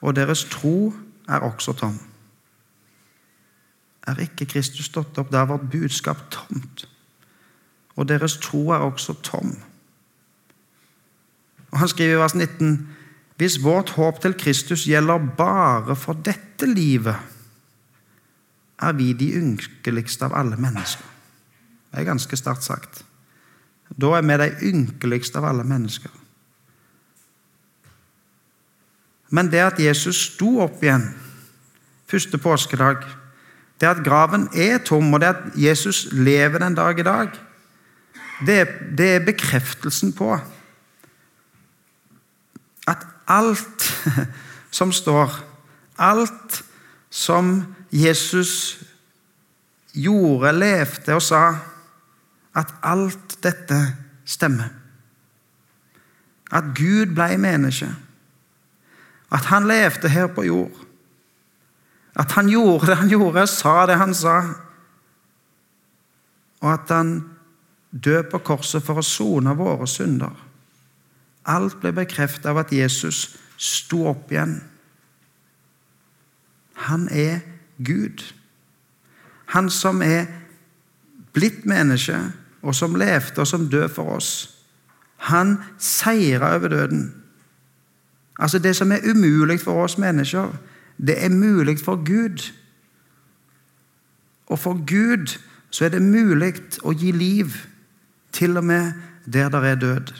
og 0.00 0.16
deres 0.16 0.44
tro 0.50 0.94
er 1.28 1.38
også 1.38 1.72
tom. 1.72 1.98
Er 4.06 4.20
ikke 4.20 4.46
Kristus 4.46 4.84
stått 4.84 5.18
opp, 5.18 5.32
da 5.32 5.42
er 5.42 5.52
vårt 5.52 5.70
budskap 5.70 6.30
tomt, 6.30 6.88
og 7.96 8.08
deres 8.08 8.36
tro 8.36 8.70
er 8.70 8.84
også 8.84 9.14
tom. 9.22 9.54
Og 11.70 11.78
Han 11.78 11.88
skriver 11.88 12.14
i 12.14 12.18
vers 12.20 12.34
19.: 12.34 12.88
hvis 13.36 13.58
vårt 13.62 13.90
håp 13.96 14.20
til 14.22 14.36
Kristus 14.38 14.86
gjelder 14.86 15.18
bare 15.38 15.96
for 15.98 16.14
dette 16.14 16.66
livet, 16.70 17.16
er 18.78 18.92
vi 18.92 19.12
de 19.12 19.32
ynkeligste 19.38 20.26
av 20.28 20.36
alle 20.38 20.56
mennesker. 20.60 21.06
Det 21.90 22.00
er 22.00 22.10
ganske 22.10 22.36
sterkt 22.36 22.66
sagt. 22.66 23.04
Da 23.90 24.16
er 24.18 24.26
vi 24.26 24.38
de 24.38 24.70
ynkeligste 24.70 25.38
av 25.38 25.48
alle 25.50 25.64
mennesker. 25.66 26.10
Men 29.34 29.50
det 29.50 29.62
at 29.62 29.80
Jesus 29.82 30.20
sto 30.30 30.60
opp 30.62 30.82
igjen 30.82 31.08
første 32.10 32.38
påskedag, 32.38 33.02
det 33.80 33.88
at 33.88 34.04
graven 34.06 34.46
er 34.54 34.78
tom, 34.86 35.10
og 35.14 35.22
det 35.22 35.32
at 35.32 35.56
Jesus 35.58 36.06
lever 36.12 36.62
den 36.62 36.76
dag 36.78 36.98
i 36.98 37.06
dag, 37.06 37.32
det, 38.46 38.58
det 38.98 39.08
er 39.14 39.26
bekreftelsen 39.26 40.12
på 40.14 40.36
at 42.86 43.06
alt 43.26 43.88
som 44.78 44.92
står, 44.92 45.32
alt 45.98 46.64
som 47.10 47.74
Jesus 47.90 48.82
gjorde, 49.94 50.52
levde 50.52 51.14
og 51.14 51.22
sa, 51.22 51.42
at 52.54 52.74
alt 52.82 53.38
dette 53.42 53.78
stemmer. 54.26 54.70
At 56.54 56.74
Gud 56.76 57.14
ble 57.14 57.36
menneske. 57.38 57.88
At 59.32 59.48
han 59.50 59.66
levde 59.66 60.08
her 60.08 60.26
på 60.26 60.44
jord. 60.46 60.84
At 62.14 62.32
han 62.32 62.48
gjorde 62.48 62.86
det 62.86 62.96
han 62.96 63.10
gjorde, 63.10 63.46
sa 63.46 63.86
det 63.86 63.98
han 63.98 64.14
sa. 64.14 64.36
Og 66.60 66.72
at 66.72 66.90
han 66.94 67.16
døde 67.90 68.28
på 68.30 68.38
korset 68.38 68.82
for 68.82 68.98
å 68.98 69.06
sone 69.06 69.54
våre 69.58 69.86
synder. 69.90 70.34
Alt 71.44 71.80
ble 71.80 71.92
bekreftet 71.92 72.46
av 72.48 72.58
at 72.62 72.72
Jesus 72.72 73.36
sto 73.60 74.06
opp 74.08 74.32
igjen. 74.32 74.58
Han 76.88 77.08
er 77.12 77.40
Gud. 77.84 78.24
Han 79.52 79.70
som 79.70 80.02
er 80.02 80.26
blitt 81.34 81.66
menneske, 81.66 82.16
og 82.62 82.74
som 82.74 82.96
levde 82.96 83.42
og 83.42 83.46
som 83.46 83.68
døde 83.68 83.90
for 83.92 84.16
oss. 84.16 84.30
Han 85.28 85.58
seira 85.78 86.54
over 86.56 86.68
døden. 86.68 87.14
Altså 88.38 88.58
Det 88.58 88.76
som 88.76 88.92
er 88.92 89.04
umulig 89.04 89.60
for 89.60 89.84
oss 89.84 89.98
mennesker, 89.98 90.52
det 90.98 91.24
er 91.24 91.28
mulig 91.28 91.78
for 91.80 91.96
Gud. 92.04 92.52
Og 94.46 94.58
for 94.58 94.74
Gud 94.86 95.38
så 95.70 95.84
er 95.84 95.88
det 95.88 96.02
mulig 96.02 96.54
å 96.82 96.92
gi 96.92 97.12
liv, 97.12 97.50
til 98.32 98.56
og 98.56 98.64
med 98.64 98.92
der 99.26 99.48
det 99.48 99.64
er 99.70 99.74
død. 99.74 100.12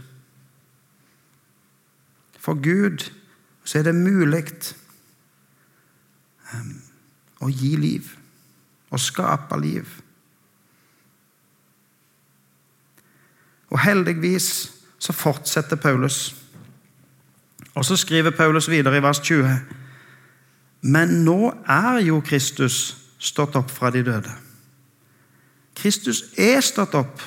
For 2.45 2.55
Gud 2.61 3.11
så 3.65 3.79
er 3.79 3.87
det 3.89 3.95
mulig 3.97 4.45
ehm, 6.53 6.75
å 7.41 7.49
gi 7.49 7.73
liv. 7.81 8.11
Å 8.93 9.01
skape 9.01 9.57
liv. 9.63 9.89
Og 13.73 13.81
heldigvis 13.81 14.51
så 15.01 15.17
fortsetter 15.17 15.81
Paulus. 15.81 16.35
Og 17.75 17.85
så 17.89 17.97
skriver 17.97 18.37
Paulus 18.37 18.69
videre 18.71 19.01
i 19.01 19.03
vers 19.03 19.25
20.: 19.25 19.57
Men 20.83 21.25
nå 21.25 21.55
er 21.65 22.05
jo 22.05 22.21
Kristus 22.21 22.97
stått 23.19 23.57
opp 23.57 23.73
fra 23.73 23.91
de 23.91 24.05
døde. 24.05 24.31
Kristus 25.75 26.23
er 26.39 26.61
stått 26.61 26.95
opp 26.95 27.23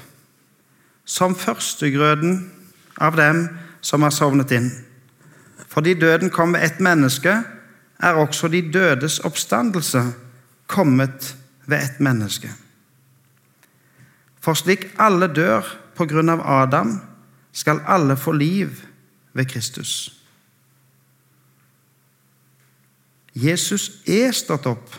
som 1.05 1.35
førstegrøden 1.35 2.51
av 3.01 3.17
dem 3.17 3.47
som 3.81 4.05
har 4.05 4.13
sovnet 4.13 4.51
inn. 4.51 4.86
Fordi 5.77 5.93
døden 5.93 6.29
kom 6.29 6.53
ved 6.53 6.63
ett 6.65 6.79
menneske, 6.79 7.43
er 7.99 8.13
også 8.13 8.47
de 8.47 8.71
dødes 8.73 9.19
oppstandelse 9.19 10.01
kommet 10.67 11.35
ved 11.67 11.77
ett 11.77 11.99
menneske. 11.99 12.49
For 14.41 14.53
slik 14.57 14.87
alle 14.97 15.27
dør 15.27 15.61
på 15.95 16.07
grunn 16.09 16.33
av 16.33 16.41
Adam, 16.41 16.95
skal 17.53 17.83
alle 17.85 18.17
få 18.17 18.31
liv 18.31 18.81
ved 19.33 19.45
Kristus. 19.45 20.17
Jesus 23.35 24.01
er 24.07 24.33
stått 24.33 24.65
opp. 24.65 24.97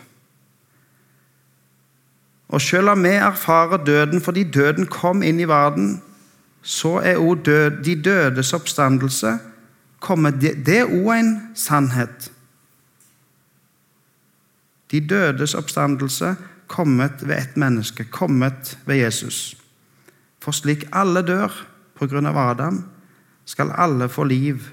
Og 2.49 2.63
selv 2.63 2.95
om 2.95 3.03
vi 3.03 3.17
erfarer 3.19 3.83
døden 3.85 4.23
fordi 4.23 4.47
døden 4.47 4.87
kom 4.87 5.27
inn 5.27 5.43
i 5.43 5.51
verden, 5.51 6.03
så 6.63 7.01
er 7.03 7.19
òg 7.19 7.43
de 7.83 8.01
dødes 8.05 8.55
oppstandelse 8.55 9.39
kommet. 10.01 10.41
Det 10.41 10.83
òg 10.85 11.13
en 11.17 11.33
sannhet. 11.55 12.31
De 14.91 15.01
dødes 15.01 15.55
oppstandelse 15.55 16.37
kommet 16.69 17.25
ved 17.29 17.37
ett 17.37 17.57
menneske, 17.57 18.05
kommet 18.05 18.79
ved 18.85 18.97
Jesus. 18.97 19.57
For 20.41 20.53
slik 20.53 20.87
alle 20.93 21.23
dør 21.27 21.53
på 21.99 22.07
grunn 22.07 22.29
av 22.29 22.39
Adam, 22.39 22.85
skal 23.49 23.73
alle 23.73 24.09
få 24.09 24.25
liv 24.29 24.69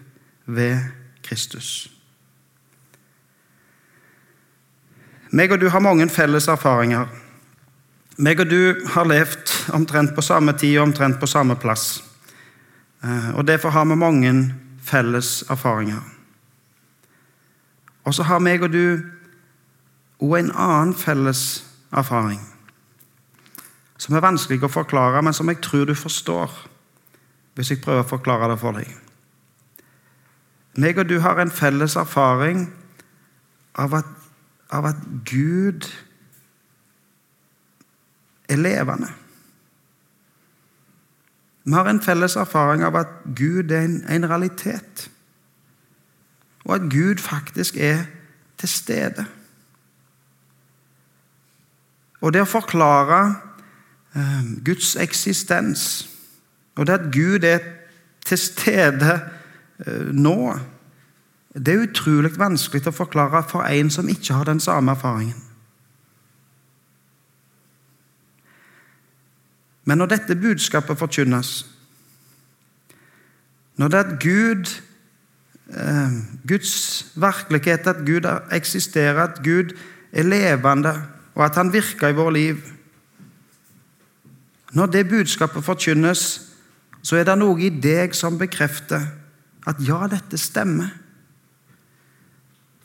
ved 0.46 0.78
Kristus. 1.24 1.88
Meg 5.36 5.52
og 5.52 5.60
du 5.60 5.70
har 5.72 5.84
mange 5.84 6.08
felles 6.12 6.48
erfaringer. 6.52 7.08
Meg 8.18 8.40
og 8.40 8.52
du 8.52 8.86
har 8.94 9.08
levd 9.08 9.52
omtrent 9.76 10.14
på 10.16 10.24
samme 10.24 10.54
tid 10.56 10.78
og 10.78 10.90
omtrent 10.90 11.20
på 11.20 11.28
samme 11.28 11.58
plass. 11.60 12.04
Eh, 13.04 13.32
og 13.36 13.48
Derfor 13.48 13.70
har 13.70 13.86
vi 13.86 13.96
mange 14.00 14.32
felles 14.86 15.44
erfaringer. 15.50 16.02
Og 18.06 18.14
så 18.14 18.24
har 18.24 18.44
meg 18.44 18.64
og 18.64 18.74
du 18.74 19.02
òg 20.22 20.38
en 20.40 20.52
annen 20.54 20.94
felles 20.96 21.66
erfaring, 21.96 22.40
som 23.98 24.16
er 24.16 24.24
vanskelig 24.24 24.62
å 24.64 24.72
forklare, 24.72 25.24
men 25.26 25.34
som 25.34 25.50
jeg 25.50 25.64
tror 25.66 25.90
du 25.90 25.96
forstår 25.98 26.54
hvis 27.56 27.72
jeg 27.72 27.82
prøver 27.82 28.04
å 28.04 28.10
forklare 28.10 28.50
det 28.52 28.60
for 28.60 28.76
deg. 28.76 28.90
Meg 30.76 31.00
og 31.00 31.08
du 31.08 31.22
har 31.24 31.40
en 31.40 31.52
felles 31.52 31.96
erfaring 31.96 32.66
av 33.80 33.96
at, 33.96 34.10
av 34.76 34.90
at 34.92 35.06
Gud 35.28 35.88
er 38.52 38.60
levende. 38.60 39.08
Vi 41.66 41.74
har 41.74 41.90
en 41.90 42.02
felles 42.02 42.36
erfaring 42.36 42.84
av 42.86 42.96
at 42.96 43.14
Gud 43.36 43.72
er 43.72 43.88
en, 43.88 44.04
en 44.10 44.30
realitet, 44.30 45.10
og 46.66 46.76
at 46.76 46.92
Gud 46.92 47.22
faktisk 47.22 47.78
er 47.78 48.06
til 48.58 48.70
stede. 48.70 49.26
Og 52.22 52.34
det 52.34 52.42
å 52.42 52.50
forklare 52.50 53.20
eh, 54.16 54.46
Guds 54.66 54.96
eksistens, 55.02 56.06
og 56.76 56.88
det 56.88 57.00
at 57.00 57.10
Gud 57.14 57.46
er 57.46 57.66
til 58.26 58.42
stede 58.42 59.20
eh, 59.86 60.14
nå, 60.14 60.38
det 61.56 61.74
er 61.74 61.86
utrolig 61.88 62.34
vanskelig 62.38 62.90
å 62.90 62.96
forklare 62.96 63.42
for 63.50 63.66
en 63.66 63.90
som 63.94 64.10
ikke 64.12 64.38
har 64.38 64.50
den 64.50 64.60
samme 64.60 64.94
erfaringen. 64.94 65.45
Men 69.86 69.98
når 69.98 70.06
dette 70.16 70.36
budskapet 70.36 70.98
forkynnes, 70.98 71.66
når 73.76 73.92
det 73.92 74.00
er 74.00 74.16
Gud 74.24 74.72
eh, 75.70 76.16
Guds 76.48 77.06
virkelighet, 77.16 77.88
at 77.88 78.06
Gud 78.06 78.28
eksisterer, 78.52 79.24
at 79.24 79.44
Gud 79.44 79.76
er 80.12 80.24
levende, 80.24 80.96
og 81.36 81.46
at 81.46 81.56
han 81.56 81.74
virker 81.74 82.08
i 82.08 82.16
vårt 82.16 82.34
liv 82.34 82.58
Når 84.76 84.86
det 84.86 85.10
budskapet 85.10 85.64
forkynnes, 85.64 86.42
så 87.02 87.16
er 87.16 87.24
det 87.24 87.38
noe 87.40 87.62
i 87.64 87.70
deg 87.70 88.16
som 88.16 88.36
bekrefter 88.38 89.06
at 89.68 89.80
ja, 89.80 90.02
dette 90.12 90.38
stemmer. 90.38 90.90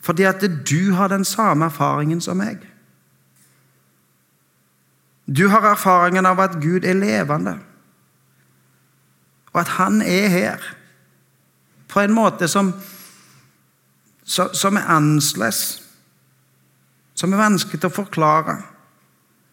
Fordi 0.01 0.23
at 0.23 0.45
du 0.69 0.93
har 0.95 1.11
den 1.11 1.25
samme 1.25 1.65
erfaringen 1.65 2.21
som 2.21 2.39
meg. 2.39 2.63
Du 5.37 5.47
har 5.47 5.61
erfaringen 5.71 6.25
av 6.25 6.39
at 6.39 6.57
Gud 6.61 6.83
er 6.83 6.93
levende, 6.93 7.59
og 9.53 9.59
at 9.61 9.67
Han 9.67 10.01
er 10.01 10.27
her 10.27 10.57
på 11.87 11.99
en 11.99 12.13
måte 12.13 12.47
som, 12.47 12.73
som 14.23 14.75
er 14.75 14.87
annerledes, 14.87 15.83
som 17.15 17.33
er 17.33 17.37
vanskelig 17.37 17.83
å 17.85 17.93
forklare, 17.93 18.57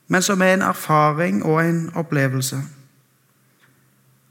men 0.08 0.22
som 0.22 0.42
er 0.42 0.54
en 0.56 0.66
erfaring 0.66 1.42
og 1.44 1.60
en 1.64 1.80
opplevelse. 1.94 2.62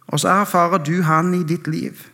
Og 0.07 0.19
så 0.19 0.27
erfarer 0.41 0.83
du 0.83 1.01
Han 1.01 1.33
i 1.33 1.43
ditt 1.43 1.67
liv. 1.67 2.07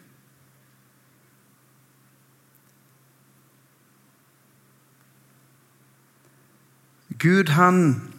Gud, 7.24 7.48
han 7.48 8.13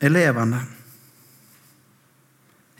er 0.00 0.12
levende. 0.12 0.60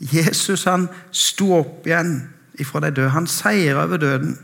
Jesus 0.00 0.64
han 0.68 0.88
sto 1.10 1.52
opp 1.56 1.86
igjen 1.88 2.18
ifra 2.60 2.82
de 2.84 2.90
døde. 2.90 3.14
Han 3.14 3.26
seira 3.26 3.84
over 3.84 3.96
døden. 3.96 4.36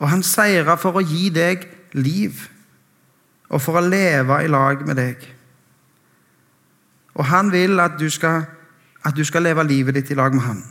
Og 0.00 0.08
han 0.08 0.22
seira 0.24 0.78
for 0.80 0.96
å 0.96 1.04
gi 1.04 1.28
deg 1.34 1.66
liv, 1.92 2.46
og 3.50 3.60
for 3.60 3.76
å 3.76 3.84
leve 3.84 4.38
i 4.44 4.48
lag 4.48 4.86
med 4.86 4.96
deg. 4.96 5.26
Og 7.18 7.26
han 7.28 7.50
vil 7.52 7.80
at 7.82 7.98
du 8.00 8.06
skal, 8.10 8.46
at 9.04 9.16
du 9.16 9.24
skal 9.26 9.44
leve 9.44 9.66
livet 9.66 9.98
ditt 9.98 10.12
i 10.14 10.16
lag 10.16 10.34
med 10.34 10.46
han. 10.46 10.62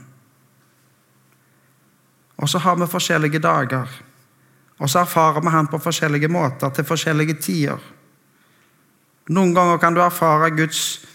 Og 2.39 2.49
så 2.49 2.61
har 2.63 2.79
vi 2.79 2.87
forskjellige 2.89 3.41
dager, 3.43 3.89
og 4.79 4.89
så 4.89 5.03
erfarer 5.03 5.43
vi 5.43 5.53
han 5.53 5.67
på 5.67 5.77
forskjellige 5.83 6.31
måter 6.31 6.71
til 6.73 6.87
forskjellige 6.87 7.35
tider. 7.43 7.79
Noen 9.29 9.53
ganger 9.53 9.77
kan 9.77 9.93
du 9.93 10.01
erfare 10.01 10.49
Guds 10.57 11.05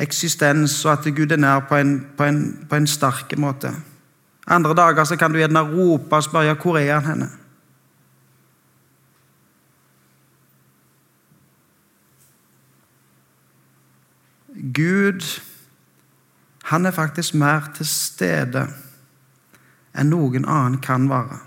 eksistens 0.00 0.84
og 0.84 0.92
at 0.92 1.08
Gud 1.16 1.32
er 1.32 1.40
nær 1.42 1.66
på 1.68 1.76
en, 1.76 2.06
på 2.16 2.24
en, 2.24 2.66
på 2.70 2.78
en 2.78 2.86
sterk 2.86 3.34
måte. 3.38 3.72
Andre 4.46 4.74
dager 4.74 5.04
så 5.04 5.16
kan 5.16 5.32
du 5.32 5.38
gjerne 5.38 5.60
rope 5.60 6.16
og 6.16 6.24
spørre 6.24 6.54
hvor 6.54 6.78
er 6.78 7.00
han 7.00 7.10
henne. 7.10 7.30
Gud, 14.74 15.40
han 16.64 16.86
er 16.86 16.90
faktisk 16.90 17.34
mer 17.34 17.70
til 17.74 17.86
stede 17.86 18.66
enn 19.98 20.12
noen 20.12 20.44
annen 20.44 20.78
kan 20.84 21.08
være. 21.10 21.40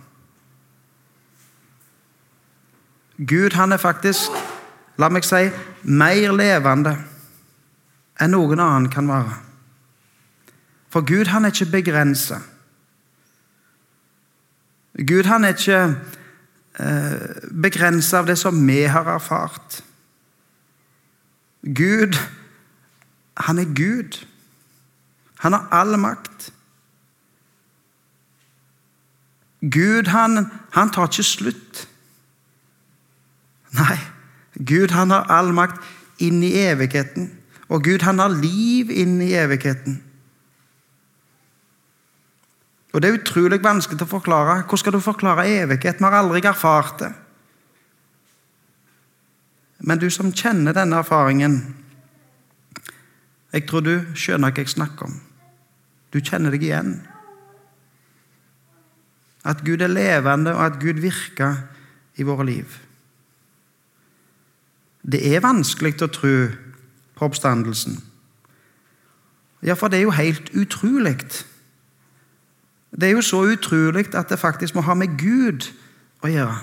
Gud, 3.17 3.53
han 3.55 3.71
er 3.71 3.77
faktisk 3.77 4.31
la 4.97 5.09
meg 5.09 5.25
si, 5.25 5.47
mer 5.83 6.35
levende 6.35 6.93
enn 8.21 8.33
noen 8.35 8.61
annen 8.61 8.89
kan 8.93 9.09
være. 9.09 9.37
For 10.93 11.05
Gud 11.05 11.31
han 11.33 11.45
er 11.45 11.53
ikke 11.53 11.71
begrensa. 11.71 12.37
Gud 14.93 15.25
han 15.25 15.43
er 15.43 15.55
ikke 15.57 15.79
eh, 16.77 17.49
begrensa 17.49 18.21
av 18.21 18.29
det 18.29 18.37
som 18.37 18.59
vi 18.67 18.83
har 18.85 19.09
erfart. 19.09 19.81
Gud, 21.63 22.13
han 23.37 23.59
er 23.59 23.73
Gud. 23.73 24.19
Han 25.41 25.57
har 25.57 25.67
all 25.71 25.97
makt. 25.97 26.51
Gud, 29.61 30.07
han, 30.13 30.51
han 30.71 30.91
tar 30.91 31.09
ikke 31.09 31.23
slutt. 31.23 31.87
Nei, 33.73 33.97
Gud 34.53 34.91
han 34.91 35.11
har 35.11 35.29
all 35.33 35.53
makt 35.55 35.81
inn 36.21 36.43
i 36.45 36.53
evigheten. 36.61 37.31
Og 37.73 37.83
Gud 37.83 38.03
han 38.05 38.19
har 38.21 38.33
liv 38.33 38.91
inn 38.91 39.21
i 39.21 39.33
evigheten. 39.37 40.01
Og 42.93 43.01
Det 43.01 43.09
er 43.09 43.17
utrolig 43.17 43.57
vanskelig 43.63 44.05
å 44.05 44.09
forklare. 44.09 44.61
Hvordan 44.61 44.77
skal 44.77 44.93
du 44.93 45.01
forklare 45.01 45.47
evighet? 45.49 45.97
Vi 45.97 46.05
har 46.05 46.19
aldri 46.19 46.43
erfart 46.45 46.99
det. 47.01 47.13
Men 49.83 49.99
du 49.99 50.09
som 50.13 50.31
kjenner 50.31 50.75
denne 50.75 51.01
erfaringen 51.01 51.75
Jeg 53.53 53.67
tror 53.69 53.83
du 53.85 54.15
skjønner 54.17 54.49
hva 54.49 54.63
jeg 54.63 54.71
snakker 54.71 55.05
om. 55.05 55.17
Du 56.09 56.17
kjenner 56.17 56.49
deg 56.49 56.63
igjen. 56.65 56.95
At 59.45 59.61
Gud 59.61 59.83
er 59.85 59.91
levende, 59.91 60.55
og 60.55 60.63
at 60.65 60.79
Gud 60.81 60.97
virker 61.03 61.59
i 62.17 62.25
våre 62.25 62.47
liv. 62.47 62.79
Det 65.03 65.19
er 65.35 65.43
vanskelig 65.43 65.97
å 66.01 66.11
tro 66.11 66.35
på 67.13 67.27
oppstandelsen. 67.27 67.97
Ja, 69.63 69.75
for 69.79 69.91
det 69.91 69.99
er 69.99 70.07
jo 70.07 70.15
helt 70.15 70.51
utrolig. 70.55 71.17
Det 72.91 73.09
er 73.09 73.15
jo 73.15 73.23
så 73.25 73.43
utrolig 73.47 74.09
at 74.15 74.29
det 74.29 74.39
faktisk 74.39 74.75
må 74.75 74.83
ha 74.87 74.95
med 74.97 75.17
Gud 75.19 75.69
å 76.23 76.31
gjøre. 76.31 76.59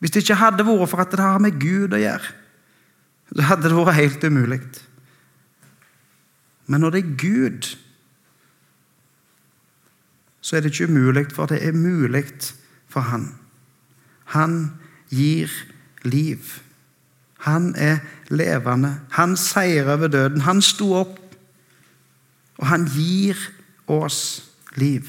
Hvis 0.00 0.14
det 0.14 0.22
ikke 0.24 0.40
hadde 0.40 0.64
vært 0.64 0.88
for 0.88 1.02
at 1.02 1.12
det 1.12 1.20
har 1.20 1.42
med 1.42 1.58
Gud 1.60 1.92
å 1.92 2.00
gjøre, 2.00 2.32
så 3.30 3.46
hadde 3.50 3.68
det 3.68 3.76
vært 3.76 3.98
helt 3.98 4.24
umulig. 4.24 4.60
Men 6.66 6.80
når 6.80 6.94
det 6.94 7.02
er 7.02 7.16
Gud, 7.20 7.68
så 10.40 10.56
er 10.56 10.64
det 10.64 10.72
ikke 10.72 10.88
umulig, 10.88 11.26
for 11.34 11.50
det 11.50 11.60
er 11.66 11.76
mulig 11.76 12.24
for 12.88 13.00
Han. 13.00 13.34
Han 14.32 14.78
gir 15.10 15.50
liv. 16.02 16.62
Han 17.40 17.74
er 17.76 17.98
levende. 18.28 19.00
Han 19.10 19.36
seirer 19.36 19.94
over 19.96 20.08
døden. 20.08 20.40
Han 20.40 20.62
sto 20.62 20.92
opp, 20.94 21.18
og 22.58 22.66
han 22.66 22.84
gir 22.92 23.38
oss 23.88 24.44
liv. 24.76 25.08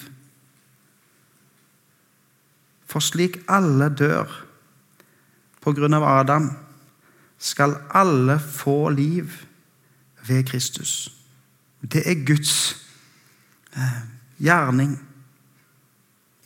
For 2.88 3.04
slik 3.04 3.42
alle 3.52 3.90
dør 3.96 4.32
på 5.62 5.74
grunn 5.76 5.94
av 5.94 6.08
Adam, 6.08 6.50
skal 7.42 7.76
alle 7.98 8.38
få 8.40 8.90
liv 8.94 9.32
ved 10.28 10.44
Kristus. 10.50 11.12
Det 11.82 12.04
er 12.06 12.26
Guds 12.26 12.76
eh, 13.74 14.02
gjerning 14.38 14.94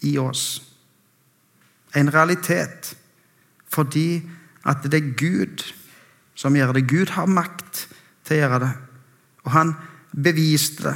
i 0.07 0.17
oss. 0.17 0.61
En 1.95 2.13
realitet. 2.13 2.95
Fordi 3.67 4.21
at 4.65 4.85
det 4.85 4.99
er 4.99 5.15
Gud 5.19 5.63
som 6.35 6.55
gjør 6.55 6.73
det. 6.75 6.87
Gud 6.89 7.13
har 7.15 7.29
makt 7.31 7.85
til 8.25 8.37
å 8.37 8.39
gjøre 8.41 8.61
det. 8.65 8.71
Og 9.45 9.51
han 9.55 9.75
beviste 10.11 10.89
det 10.89 10.95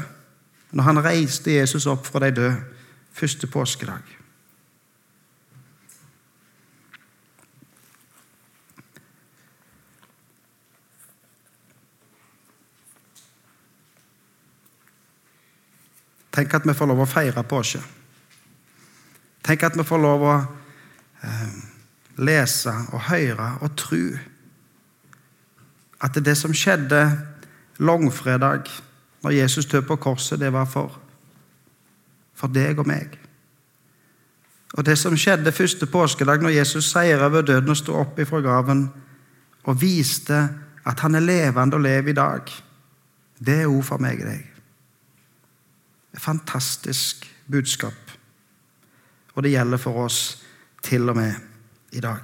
når 0.70 0.86
han 0.86 1.02
reiste 1.02 1.56
Jesus 1.56 1.88
opp 1.90 2.06
fra 2.06 2.22
de 2.28 2.36
døde 2.38 2.58
første 3.18 3.48
påskedag. 3.50 4.04
Tenk 16.40 16.54
at 16.54 16.68
vi 16.70 16.78
får 16.78 16.88
lov 16.88 17.02
å 17.04 17.10
feire 17.10 17.44
påske. 17.44 17.82
Tenk 19.44 19.66
at 19.66 19.76
vi 19.76 19.84
får 19.84 20.00
lov 20.00 20.24
å 20.24 20.36
lese 22.20 22.74
og 22.92 23.08
høre 23.10 23.56
og 23.62 23.76
tro 23.80 24.04
at 26.00 26.16
det 26.24 26.36
som 26.38 26.54
skjedde 26.56 27.04
langfredag, 27.80 28.70
når 29.24 29.36
Jesus 29.36 29.66
døde 29.66 29.88
på 29.88 29.96
korset, 29.96 30.40
det 30.40 30.54
var 30.54 30.66
for, 30.66 31.00
for 32.36 32.48
deg 32.48 32.80
og 32.80 32.88
meg. 32.88 33.18
Og 34.78 34.86
det 34.86 34.96
som 34.98 35.18
skjedde 35.18 35.52
første 35.52 35.86
påskedag, 35.86 36.42
når 36.42 36.56
Jesus 36.56 36.92
seier 36.92 37.24
over 37.26 37.42
døden 37.42 37.74
og 37.74 37.78
sto 37.78 37.98
opp 38.00 38.20
ifra 38.20 38.40
graven 38.40 38.86
og 39.64 39.82
viste 39.82 40.38
at 40.88 41.04
han 41.04 41.16
er 41.16 41.26
levende 41.26 41.76
og 41.76 41.84
lever 41.84 42.14
i 42.14 42.18
dag, 42.18 42.54
det 43.40 43.62
er 43.62 43.72
ord 43.72 43.84
for 43.88 44.04
meg 44.04 44.22
og 44.24 44.32
deg. 44.32 44.46
Et 46.16 46.22
fantastisk 46.22 47.28
budskap. 47.52 48.16
Og 49.36 49.44
det 49.44 49.52
gjelder 49.52 49.78
for 49.78 50.06
oss 50.06 50.22
til 50.84 51.10
og 51.10 51.18
med 51.20 51.49
i 51.92 52.00
dag. 52.00 52.22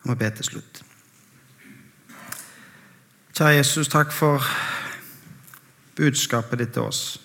Jeg 0.00 0.04
må 0.04 0.14
be 0.14 0.30
til 0.30 0.44
slutt. 0.44 0.82
Kjære 3.36 3.56
Jesus, 3.56 3.88
takk 3.88 4.12
for 4.12 4.44
budskapet 5.96 6.58
ditt 6.58 6.72
til 6.76 6.82
oss. 6.82 7.20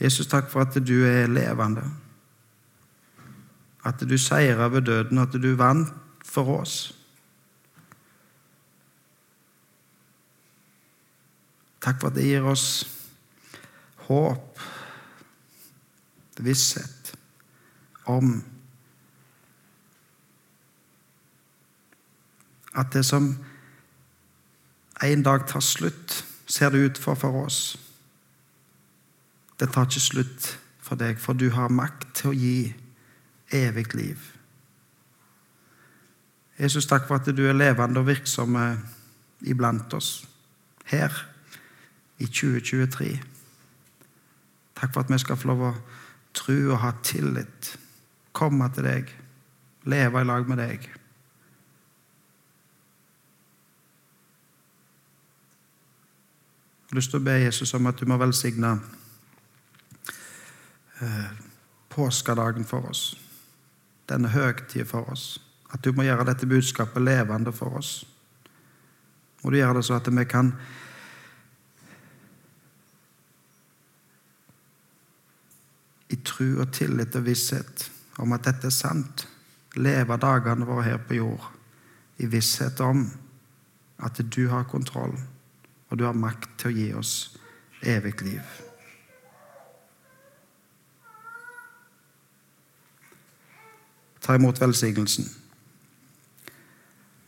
Jesus, 0.00 0.26
takk 0.26 0.48
for 0.50 0.64
at 0.64 0.78
du 0.86 1.04
er 1.06 1.30
levende. 1.30 1.84
At 3.84 4.00
du 4.00 4.18
seira 4.18 4.66
over 4.66 4.80
døden, 4.80 5.18
at 5.18 5.32
du 5.32 5.54
vant 5.58 5.92
for 6.24 6.60
oss. 6.60 6.94
Takk 11.82 12.00
for 12.00 12.10
at 12.10 12.14
det 12.14 12.26
gir 12.26 12.46
oss 12.46 12.86
håp, 14.06 14.60
visshet 16.42 17.14
om 18.06 18.40
at 22.74 22.92
det 22.92 23.04
som 23.04 23.36
en 25.02 25.22
dag 25.22 25.46
tar 25.48 25.60
slutt, 25.60 26.24
ser 26.46 26.70
det 26.70 26.78
ut 26.78 26.98
for 26.98 27.14
for 27.14 27.44
oss. 27.44 27.78
Det 29.60 29.72
tar 29.72 29.86
ikke 29.86 30.00
slutt 30.00 30.58
for 30.82 30.98
deg, 30.98 31.18
for 31.18 31.32
du 31.32 31.50
har 31.50 31.72
makt 31.72 32.08
til 32.14 32.30
å 32.30 32.36
gi 32.36 32.74
evig 33.52 33.94
liv. 33.94 34.18
Jesus, 36.58 36.86
takk 36.86 37.06
for 37.08 37.18
at 37.18 37.36
du 37.36 37.44
er 37.48 37.56
levende 37.56 38.00
og 38.00 38.06
virksom 38.06 38.58
iblant 39.40 39.94
oss 39.94 40.24
her 40.90 41.14
i 42.18 42.26
2023. 42.26 43.16
Takk 44.78 44.92
for 44.94 45.02
at 45.02 45.10
vi 45.10 45.18
skal 45.18 45.38
få 45.38 45.52
lov 45.52 45.64
å 45.66 45.74
tro 46.36 46.58
og 46.72 46.80
ha 46.84 46.92
tillit, 47.04 47.76
komme 48.32 48.68
til 48.74 48.86
deg, 48.86 49.10
leve 49.90 50.22
i 50.22 50.28
lag 50.28 50.48
med 50.48 50.62
deg. 50.62 51.01
Jeg 56.92 56.96
har 56.96 57.00
lyst 57.00 57.10
til 57.14 57.22
å 57.22 57.24
be 57.24 57.34
Jesus 57.40 57.70
om 57.72 57.86
at 57.88 57.96
du 57.96 58.04
må 58.04 58.18
velsigne 58.20 58.70
eh, 61.00 61.30
påskedagen 61.88 62.68
for 62.68 62.84
oss. 62.90 63.14
Denne 64.12 64.28
høgtiden 64.28 64.90
for 64.90 65.08
oss. 65.08 65.40
At 65.72 65.80
du 65.80 65.96
må 65.96 66.04
gjøre 66.04 66.28
dette 66.28 66.50
budskapet 66.50 67.00
levende 67.00 67.56
for 67.56 67.80
oss. 67.80 67.94
Må 69.40 69.54
du 69.54 69.56
gjøre 69.56 69.78
det 69.80 69.86
så 69.88 69.96
at 70.02 70.12
vi 70.12 70.26
kan 70.28 70.52
i 76.12 76.20
tro 76.20 76.52
og 76.60 76.76
tillit 76.76 77.16
og 77.16 77.24
visshet 77.32 77.88
om 78.20 78.36
at 78.36 78.44
dette 78.52 78.68
er 78.68 78.80
sant, 78.82 79.28
leve 79.80 80.20
dagene 80.20 80.68
våre 80.68 80.90
her 80.92 81.00
på 81.08 81.22
jord 81.24 81.52
i 82.20 82.28
visshet 82.28 82.84
om 82.84 83.06
at 84.04 84.26
du 84.28 84.50
har 84.52 84.68
kontroll 84.68 85.16
og 85.92 85.98
du 85.98 86.06
har 86.08 86.16
makt 86.16 86.48
til 86.56 86.70
å 86.70 86.72
gi 86.72 86.88
oss 86.96 87.36
evig 87.84 88.14
liv. 88.24 88.40
Ta 94.24 94.38
imot 94.38 94.60
velsignelsen. 94.62 95.28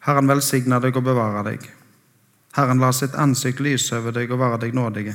Herren 0.09 0.31
velsigne 0.31 0.81
deg 0.81 0.97
og 0.97 1.05
bevare 1.05 1.45
deg. 1.51 1.69
Herren 2.57 2.81
la 2.81 2.93
sitt 2.97 3.17
ansikt 3.21 3.61
lyse 3.61 3.99
over 3.99 4.17
deg 4.17 4.33
og 4.33 4.41
være 4.41 4.63
deg 4.65 4.77
nådige. 4.79 5.15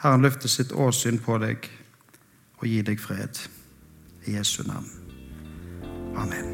Herren 0.00 0.24
løfter 0.24 0.48
sitt 0.48 0.72
åsyn 0.72 1.20
på 1.20 1.36
deg 1.42 1.68
og 2.62 2.68
gi 2.70 2.80
deg 2.86 3.00
fred. 3.00 3.44
I 4.24 4.38
Jesu 4.38 4.62
navn. 4.64 4.88
Amen. 6.16 6.46